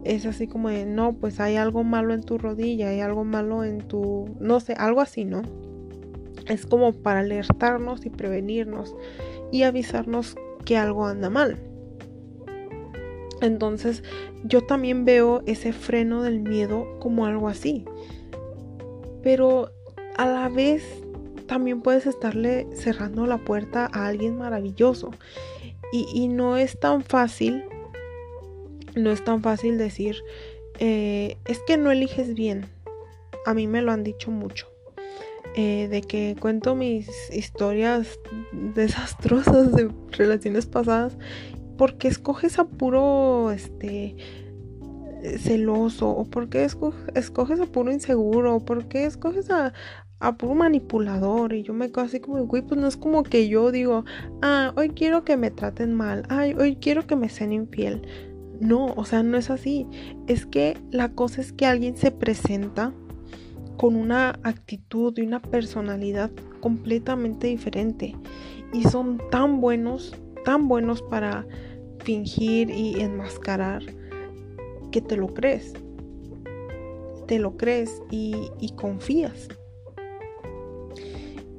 es 0.05 0.27
así 0.27 0.47
como 0.47 0.71
de 0.71 0.87
no, 0.87 1.13
pues 1.13 1.41
hay 1.41 1.57
algo 1.57 1.85
malo 1.85 2.15
en 2.15 2.23
tu 2.23 2.39
rodilla, 2.39 2.89
hay 2.89 3.01
algo 3.01 3.25
malo 3.25 3.65
en 3.65 3.87
tu, 3.87 4.35
no 4.41 4.61
sé, 4.61 4.73
algo 4.73 5.01
así, 5.01 5.25
¿no? 5.25 5.43
Es 6.49 6.67
como 6.67 6.93
para 6.93 7.21
alertarnos 7.21 8.07
y 8.07 8.11
prevenirnos 8.11 8.97
y 9.53 9.63
avisarnos 9.63 10.37
que 10.65 10.77
algo 10.77 11.07
anda 11.07 11.31
mal. 11.31 11.59
Entonces 13.41 14.03
yo 14.45 14.63
también 14.63 15.05
veo 15.05 15.43
ese 15.47 15.73
freno 15.73 16.23
del 16.23 16.41
miedo 16.41 16.87
como 17.01 17.27
algo 17.27 17.49
así. 17.49 17.85
Pero 19.23 19.71
a 20.17 20.27
la 20.27 20.49
vez 20.49 20.85
también 21.47 21.81
puedes 21.83 22.07
estarle 22.07 22.69
cerrando 22.75 23.27
la 23.27 23.39
puerta 23.39 23.89
a 23.93 24.07
alguien 24.07 24.39
maravilloso. 24.39 25.11
Y, 25.93 26.29
no 26.29 26.57
es 26.57 26.79
tan 26.79 27.03
fácil, 27.03 27.65
no 28.95 29.11
es 29.11 29.25
tan 29.25 29.43
fácil 29.43 29.77
decir, 29.77 30.23
eh, 30.79 31.37
es 31.47 31.59
que 31.67 31.77
no 31.77 31.91
eliges 31.91 32.35
bien. 32.35 32.67
A 33.45 33.55
mí 33.55 33.67
me 33.67 33.83
lo 33.83 33.91
han 33.91 34.05
dicho 34.05 34.31
mucho. 34.31 34.69
Eh, 35.57 35.89
de 35.91 36.03
que 36.03 36.37
cuento 36.39 36.77
mis 36.77 37.09
historias 37.35 38.21
desastrosas 38.53 39.73
de 39.75 39.91
relaciones 40.13 40.67
pasadas 40.67 41.19
porque 41.81 42.09
escoges 42.09 42.59
a 42.59 42.65
puro 42.65 43.51
este 43.53 44.15
celoso 45.39 46.11
o 46.11 46.27
porque 46.27 46.63
escoges 46.63 47.59
a 47.59 47.65
puro 47.65 47.91
inseguro 47.91 48.57
o 48.57 48.61
porque 48.61 49.07
escoges 49.07 49.49
a, 49.51 49.73
a 50.19 50.37
puro 50.37 50.55
manipulador 50.55 51.55
y 51.55 51.63
yo 51.63 51.73
me 51.73 51.91
quedo 51.91 52.05
así 52.05 52.21
como, 52.21 52.45
güey, 52.45 52.61
pues 52.61 52.79
no 52.79 52.87
es 52.87 52.99
como 52.99 53.23
que 53.23 53.49
yo 53.49 53.73
digo, 53.73 54.05
ah, 54.43 54.75
hoy 54.77 54.91
quiero 54.91 55.25
que 55.25 55.39
me 55.39 55.51
traten 55.51 55.95
mal, 55.95 56.25
ay, 56.29 56.53
hoy 56.53 56.77
quiero 56.77 57.07
que 57.07 57.17
me 57.17 57.31
sean 57.31 57.51
infiel. 57.51 58.03
No, 58.61 58.93
o 58.95 59.07
sea, 59.07 59.23
no 59.23 59.39
es 59.39 59.49
así. 59.49 59.87
Es 60.27 60.45
que 60.45 60.77
la 60.91 61.15
cosa 61.15 61.41
es 61.41 61.51
que 61.51 61.65
alguien 61.65 61.97
se 61.97 62.11
presenta 62.11 62.93
con 63.79 63.97
una 63.97 64.39
actitud 64.43 65.17
y 65.17 65.23
una 65.23 65.41
personalidad 65.41 66.31
completamente 66.61 67.47
diferente 67.47 68.17
y 68.75 68.83
son 68.83 69.19
tan 69.31 69.63
buenos, 69.63 70.15
tan 70.45 70.69
buenos 70.69 71.01
para 71.01 71.47
fingir 72.03 72.71
y 72.71 73.01
enmascarar 73.01 73.83
que 74.91 75.01
te 75.01 75.17
lo 75.17 75.29
crees. 75.29 75.73
Te 77.27 77.39
lo 77.39 77.57
crees 77.57 78.03
y, 78.11 78.35
confías. 78.77 79.49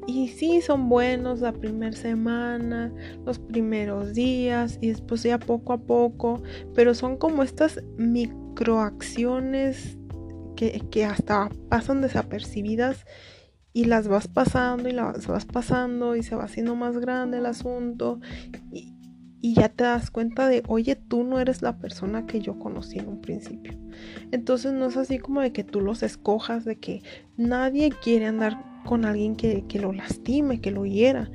Y 0.07 0.29
sí, 0.29 0.61
son 0.61 0.89
buenos 0.89 1.41
la 1.41 1.53
primera 1.53 1.95
semana, 1.95 2.91
los 3.25 3.39
primeros 3.39 4.13
días 4.13 4.77
y 4.81 4.89
después 4.89 5.23
ya 5.23 5.39
poco 5.39 5.73
a 5.73 5.77
poco, 5.77 6.43
pero 6.73 6.93
son 6.93 7.17
como 7.17 7.41
estas 7.43 7.81
microacciones 7.97 9.97
que, 10.55 11.05
hasta 11.05 11.49
pasan 11.69 12.01
desapercibidas 12.01 13.05
y 13.73 13.85
las 13.85 14.09
vas 14.09 14.27
pasando 14.27 14.89
y 14.89 14.91
las 14.91 15.27
vas 15.27 15.45
pasando 15.45 16.17
y 16.17 16.23
se 16.23 16.35
va 16.35 16.43
haciendo 16.43 16.75
más 16.75 16.97
grande 16.97 17.37
el 17.37 17.45
asunto 17.45 18.19
y 19.41 19.55
ya 19.55 19.69
te 19.69 19.83
das 19.83 20.11
cuenta 20.11 20.47
de, 20.47 20.61
oye, 20.67 20.95
tú 20.95 21.23
no 21.23 21.39
eres 21.39 21.63
la 21.63 21.79
persona 21.79 22.27
que 22.27 22.39
yo 22.39 22.59
conocí 22.59 22.99
en 22.99 23.07
un 23.07 23.21
principio. 23.21 23.73
Entonces 24.31 24.71
no 24.73 24.85
es 24.85 24.97
así 24.97 25.17
como 25.17 25.41
de 25.41 25.51
que 25.51 25.63
tú 25.63 25.81
los 25.81 26.03
escojas, 26.03 26.63
de 26.63 26.77
que 26.77 27.01
nadie 27.37 27.91
quiere 28.03 28.27
andar 28.27 28.83
con 28.85 29.03
alguien 29.03 29.35
que, 29.35 29.65
lo 29.79 29.93
lastime, 29.93 30.61
que 30.61 30.69
lo 30.69 30.85
hiera. 30.85 31.31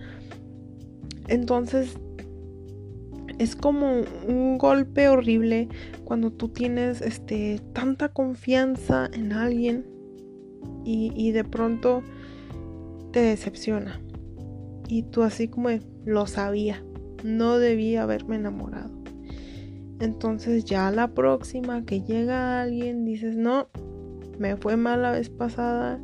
Entonces 1.26 1.98
es 3.38 3.56
como 3.56 4.02
un 4.28 4.56
golpe 4.56 5.08
horrible 5.08 5.68
cuando 6.04 6.32
tú 6.32 6.48
tienes 6.48 7.02
este, 7.02 7.60
tanta 7.72 8.08
confianza 8.10 9.10
en 9.12 9.32
alguien 9.32 9.84
y, 10.84 11.12
y 11.16 11.32
de 11.32 11.42
pronto 11.42 12.04
te 13.10 13.20
decepciona. 13.20 14.00
Y 14.88 15.02
tú 15.02 15.24
así 15.24 15.48
como 15.48 15.70
lo 16.04 16.28
sabía 16.28 16.85
no 17.22 17.58
debía 17.58 18.02
haberme 18.02 18.36
enamorado. 18.36 18.90
Entonces 20.00 20.64
ya 20.64 20.90
la 20.90 21.08
próxima 21.08 21.84
que 21.84 22.02
llega 22.02 22.60
alguien 22.60 23.04
dices, 23.04 23.36
no, 23.36 23.68
me 24.38 24.56
fue 24.56 24.76
mal 24.76 25.02
la 25.02 25.12
vez 25.12 25.30
pasada, 25.30 25.98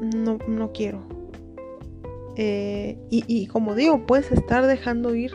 no, 0.00 0.38
no 0.46 0.72
quiero. 0.72 1.02
Eh, 2.36 2.98
y, 3.10 3.24
y 3.26 3.46
como 3.46 3.74
digo, 3.74 4.06
puedes 4.06 4.30
estar 4.30 4.66
dejando 4.66 5.14
ir 5.14 5.32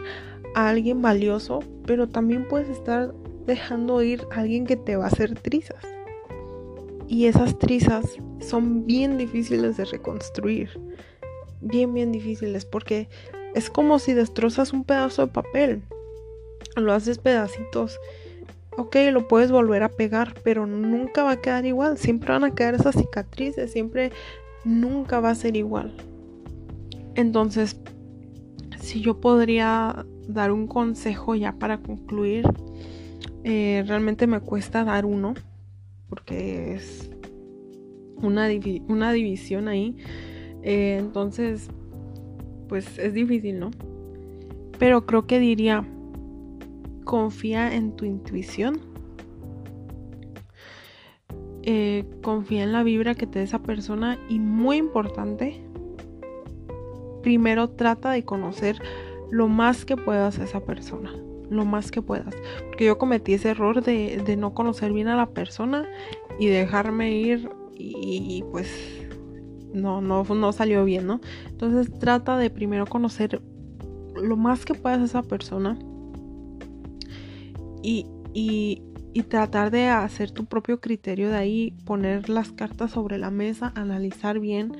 a 0.55 0.69
alguien 0.69 1.01
valioso, 1.01 1.59
pero 1.85 2.07
también 2.07 2.47
puedes 2.47 2.69
estar 2.69 3.13
dejando 3.45 4.01
ir 4.01 4.25
a 4.31 4.41
alguien 4.41 4.65
que 4.65 4.77
te 4.77 4.95
va 4.95 5.05
a 5.05 5.07
hacer 5.07 5.33
trizas. 5.39 5.83
Y 7.07 7.25
esas 7.25 7.59
trizas 7.59 8.05
son 8.39 8.85
bien 8.85 9.17
difíciles 9.17 9.77
de 9.77 9.85
reconstruir. 9.85 10.69
Bien, 11.59 11.93
bien 11.93 12.11
difíciles 12.11 12.65
porque 12.65 13.09
es 13.53 13.69
como 13.69 13.99
si 13.99 14.13
destrozas 14.13 14.73
un 14.73 14.83
pedazo 14.83 15.25
de 15.25 15.31
papel. 15.31 15.83
Lo 16.75 16.93
haces 16.93 17.17
pedacitos. 17.17 17.99
Ok, 18.77 18.95
lo 19.11 19.27
puedes 19.27 19.51
volver 19.51 19.83
a 19.83 19.89
pegar, 19.89 20.33
pero 20.43 20.65
nunca 20.65 21.23
va 21.23 21.31
a 21.31 21.41
quedar 21.41 21.65
igual. 21.65 21.97
Siempre 21.97 22.31
van 22.31 22.45
a 22.45 22.55
quedar 22.55 22.75
esas 22.75 22.95
cicatrices. 22.95 23.71
Siempre, 23.71 24.11
nunca 24.63 25.19
va 25.19 25.31
a 25.31 25.35
ser 25.35 25.57
igual. 25.57 25.93
Entonces, 27.15 27.79
si 28.79 29.01
yo 29.01 29.19
podría 29.19 30.05
dar 30.27 30.51
un 30.51 30.67
consejo 30.67 31.35
ya 31.35 31.53
para 31.53 31.81
concluir, 31.81 32.45
eh, 33.43 33.83
realmente 33.85 34.27
me 34.27 34.39
cuesta 34.39 34.83
dar 34.83 35.05
uno, 35.05 35.33
porque 36.09 36.75
es 36.75 37.09
una, 38.15 38.47
una 38.87 39.11
división 39.11 39.67
ahí. 39.67 39.97
Eh, 40.63 40.97
entonces, 40.99 41.69
pues 42.71 42.97
es 42.97 43.13
difícil, 43.13 43.59
¿no? 43.59 43.69
Pero 44.79 45.05
creo 45.05 45.27
que 45.27 45.39
diría, 45.39 45.85
confía 47.03 47.75
en 47.75 47.97
tu 47.97 48.05
intuición. 48.05 48.79
Eh, 51.63 52.05
confía 52.23 52.63
en 52.63 52.71
la 52.71 52.83
vibra 52.83 53.13
que 53.13 53.27
te 53.27 53.39
dé 53.39 53.43
esa 53.43 53.61
persona 53.61 54.17
y 54.29 54.39
muy 54.39 54.77
importante, 54.77 55.61
primero 57.21 57.71
trata 57.71 58.09
de 58.11 58.23
conocer 58.23 58.81
lo 59.31 59.49
más 59.49 59.83
que 59.83 59.97
puedas 59.97 60.39
a 60.39 60.45
esa 60.45 60.61
persona, 60.61 61.13
lo 61.49 61.65
más 61.65 61.91
que 61.91 62.01
puedas. 62.01 62.33
Porque 62.67 62.85
yo 62.85 62.97
cometí 62.97 63.33
ese 63.33 63.49
error 63.49 63.83
de, 63.83 64.23
de 64.25 64.37
no 64.37 64.53
conocer 64.53 64.93
bien 64.93 65.09
a 65.09 65.17
la 65.17 65.31
persona 65.31 65.89
y 66.39 66.47
dejarme 66.47 67.11
ir 67.11 67.49
y, 67.77 68.45
pues 68.49 69.00
no, 69.73 70.01
no, 70.01 70.23
no 70.23 70.51
salió 70.51 70.85
bien, 70.85 71.07
¿no? 71.07 71.21
Entonces 71.47 71.91
trata 71.99 72.37
de 72.37 72.49
primero 72.49 72.85
conocer 72.85 73.41
lo 74.15 74.37
más 74.37 74.65
que 74.65 74.73
puedas 74.73 74.99
a 74.99 75.05
esa 75.05 75.23
persona 75.23 75.77
y, 77.81 78.05
y, 78.33 78.83
y, 79.13 79.23
tratar 79.23 79.71
de 79.71 79.87
hacer 79.87 80.31
tu 80.31 80.45
propio 80.45 80.79
criterio 80.79 81.29
de 81.29 81.37
ahí, 81.37 81.73
poner 81.85 82.29
las 82.29 82.51
cartas 82.51 82.91
sobre 82.91 83.17
la 83.17 83.31
mesa, 83.31 83.71
analizar 83.75 84.39
bien 84.39 84.73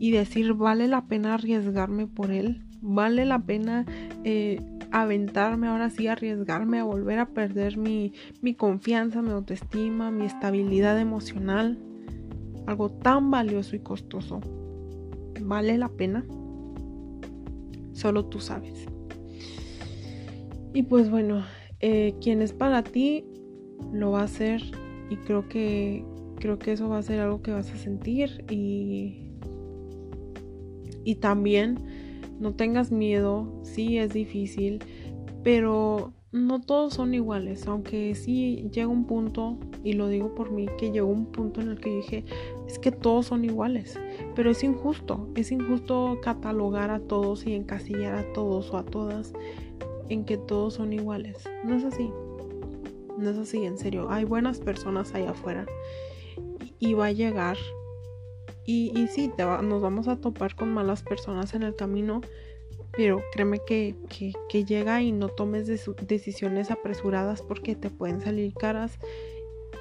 y 0.00 0.10
decir, 0.10 0.54
vale 0.54 0.88
la 0.88 1.06
pena 1.06 1.34
arriesgarme 1.34 2.06
por 2.06 2.30
él, 2.30 2.64
vale 2.80 3.24
la 3.24 3.40
pena 3.40 3.84
eh, 4.24 4.60
aventarme 4.90 5.68
ahora 5.68 5.90
sí, 5.90 6.08
arriesgarme 6.08 6.80
a 6.80 6.84
volver 6.84 7.18
a 7.18 7.26
perder 7.26 7.76
mi, 7.76 8.12
mi 8.40 8.54
confianza, 8.54 9.22
mi 9.22 9.30
autoestima, 9.30 10.10
mi 10.10 10.24
estabilidad 10.24 10.98
emocional 10.98 11.78
algo 12.68 12.90
tan 12.90 13.30
valioso 13.30 13.76
y 13.76 13.78
costoso, 13.80 14.40
¿vale 15.40 15.78
la 15.78 15.88
pena? 15.88 16.24
Solo 17.94 18.26
tú 18.26 18.40
sabes. 18.40 18.84
Y 20.74 20.82
pues 20.82 21.10
bueno, 21.10 21.44
eh, 21.80 22.14
quien 22.20 22.42
es 22.42 22.52
para 22.52 22.82
ti 22.82 23.24
lo 23.90 24.10
va 24.10 24.20
a 24.20 24.24
hacer 24.24 24.62
y 25.08 25.16
creo 25.16 25.48
que 25.48 26.04
creo 26.36 26.58
que 26.58 26.72
eso 26.72 26.88
va 26.88 26.98
a 26.98 27.02
ser 27.02 27.20
algo 27.20 27.42
que 27.42 27.52
vas 27.52 27.72
a 27.72 27.76
sentir 27.76 28.44
y 28.50 29.32
y 31.04 31.14
también 31.16 31.78
no 32.38 32.54
tengas 32.54 32.92
miedo, 32.92 33.50
sí 33.62 33.96
es 33.96 34.12
difícil, 34.12 34.80
pero 35.42 36.12
no 36.32 36.60
todos 36.60 36.94
son 36.94 37.14
iguales, 37.14 37.66
aunque 37.66 38.14
sí 38.14 38.68
llega 38.70 38.88
un 38.88 39.06
punto, 39.06 39.58
y 39.82 39.94
lo 39.94 40.08
digo 40.08 40.34
por 40.34 40.50
mí, 40.50 40.66
que 40.78 40.92
llegó 40.92 41.08
un 41.08 41.26
punto 41.26 41.60
en 41.60 41.68
el 41.68 41.80
que 41.80 41.96
dije, 41.96 42.24
es 42.68 42.78
que 42.78 42.92
todos 42.92 43.26
son 43.26 43.44
iguales, 43.44 43.98
pero 44.36 44.50
es 44.50 44.62
injusto, 44.62 45.26
es 45.34 45.50
injusto 45.50 46.20
catalogar 46.22 46.90
a 46.90 47.00
todos 47.00 47.46
y 47.46 47.54
encasillar 47.54 48.14
a 48.14 48.32
todos 48.34 48.70
o 48.70 48.76
a 48.76 48.84
todas 48.84 49.32
en 50.10 50.24
que 50.24 50.36
todos 50.36 50.74
son 50.74 50.92
iguales. 50.92 51.48
No 51.64 51.74
es 51.74 51.84
así, 51.84 52.10
no 53.16 53.30
es 53.30 53.38
así, 53.38 53.64
en 53.64 53.78
serio, 53.78 54.10
hay 54.10 54.24
buenas 54.24 54.60
personas 54.60 55.14
allá 55.14 55.30
afuera 55.30 55.66
y, 56.78 56.92
va 56.94 57.06
a 57.06 57.12
llegar. 57.12 57.56
Y, 58.64 58.92
y 58.94 59.08
sí, 59.08 59.32
te 59.34 59.44
nos 59.44 59.80
vamos 59.80 60.06
a 60.06 60.16
topar 60.16 60.54
con 60.54 60.72
malas 60.72 61.02
personas 61.02 61.54
en 61.54 61.62
el 61.62 61.74
camino, 61.74 62.20
pero 62.92 63.22
créeme 63.32 63.60
que, 63.66 63.94
llega 64.52 65.02
y 65.02 65.12
no 65.12 65.28
tomes 65.28 65.66
decisiones 66.06 66.70
apresuradas 66.70 67.42
porque 67.42 67.76
te 67.76 67.90
pueden 67.90 68.20
salir 68.20 68.52
caras. 68.54 68.98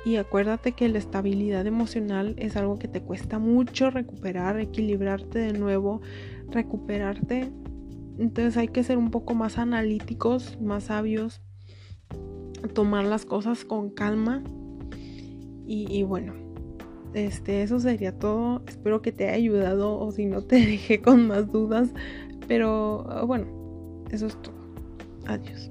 Y 0.08 0.16
acuérdate 0.16 0.72
que 0.72 0.88
la 0.88 1.00
estabilidad 1.00 1.68
emocional 1.68 2.34
es 2.38 2.56
algo 2.56 2.80
que 2.80 2.88
te 2.88 3.02
cuesta 3.02 3.40
mucho 3.40 3.90
recuperar, 3.90 4.58
equilibrarte 4.58 5.38
de 5.38 5.52
nuevo, 5.52 6.00
recuperarte. 6.50 7.52
Entonces 8.18 8.56
hay 8.56 8.70
que 8.70 8.86
ser 8.86 8.98
un 8.98 9.12
poco 9.12 9.36
más 9.36 9.58
analíticos, 9.58 10.58
más 10.62 10.86
sabios, 10.86 11.42
tomar 12.74 13.04
las 13.04 13.26
cosas 13.26 13.66
con 13.66 13.90
calma. 13.90 14.46
Y, 15.66 16.04
bueno, 16.04 16.32
este, 17.14 17.62
eso 17.64 17.78
sería 17.78 18.18
todo. 18.18 18.64
Espero 18.66 19.02
que 19.02 19.12
te 19.12 19.26
haya 19.26 19.36
ayudado 19.36 20.00
o 20.00 20.10
si 20.14 20.26
no 20.26 20.42
te 20.42 20.56
dejé 20.66 21.02
con 21.02 21.28
más 21.28 21.52
dudas. 21.52 21.90
Pero 22.48 23.26
bueno, 23.28 23.46
eso 24.10 24.28
es 24.28 24.42
todo. 24.42 24.56
Adiós. 25.26 25.70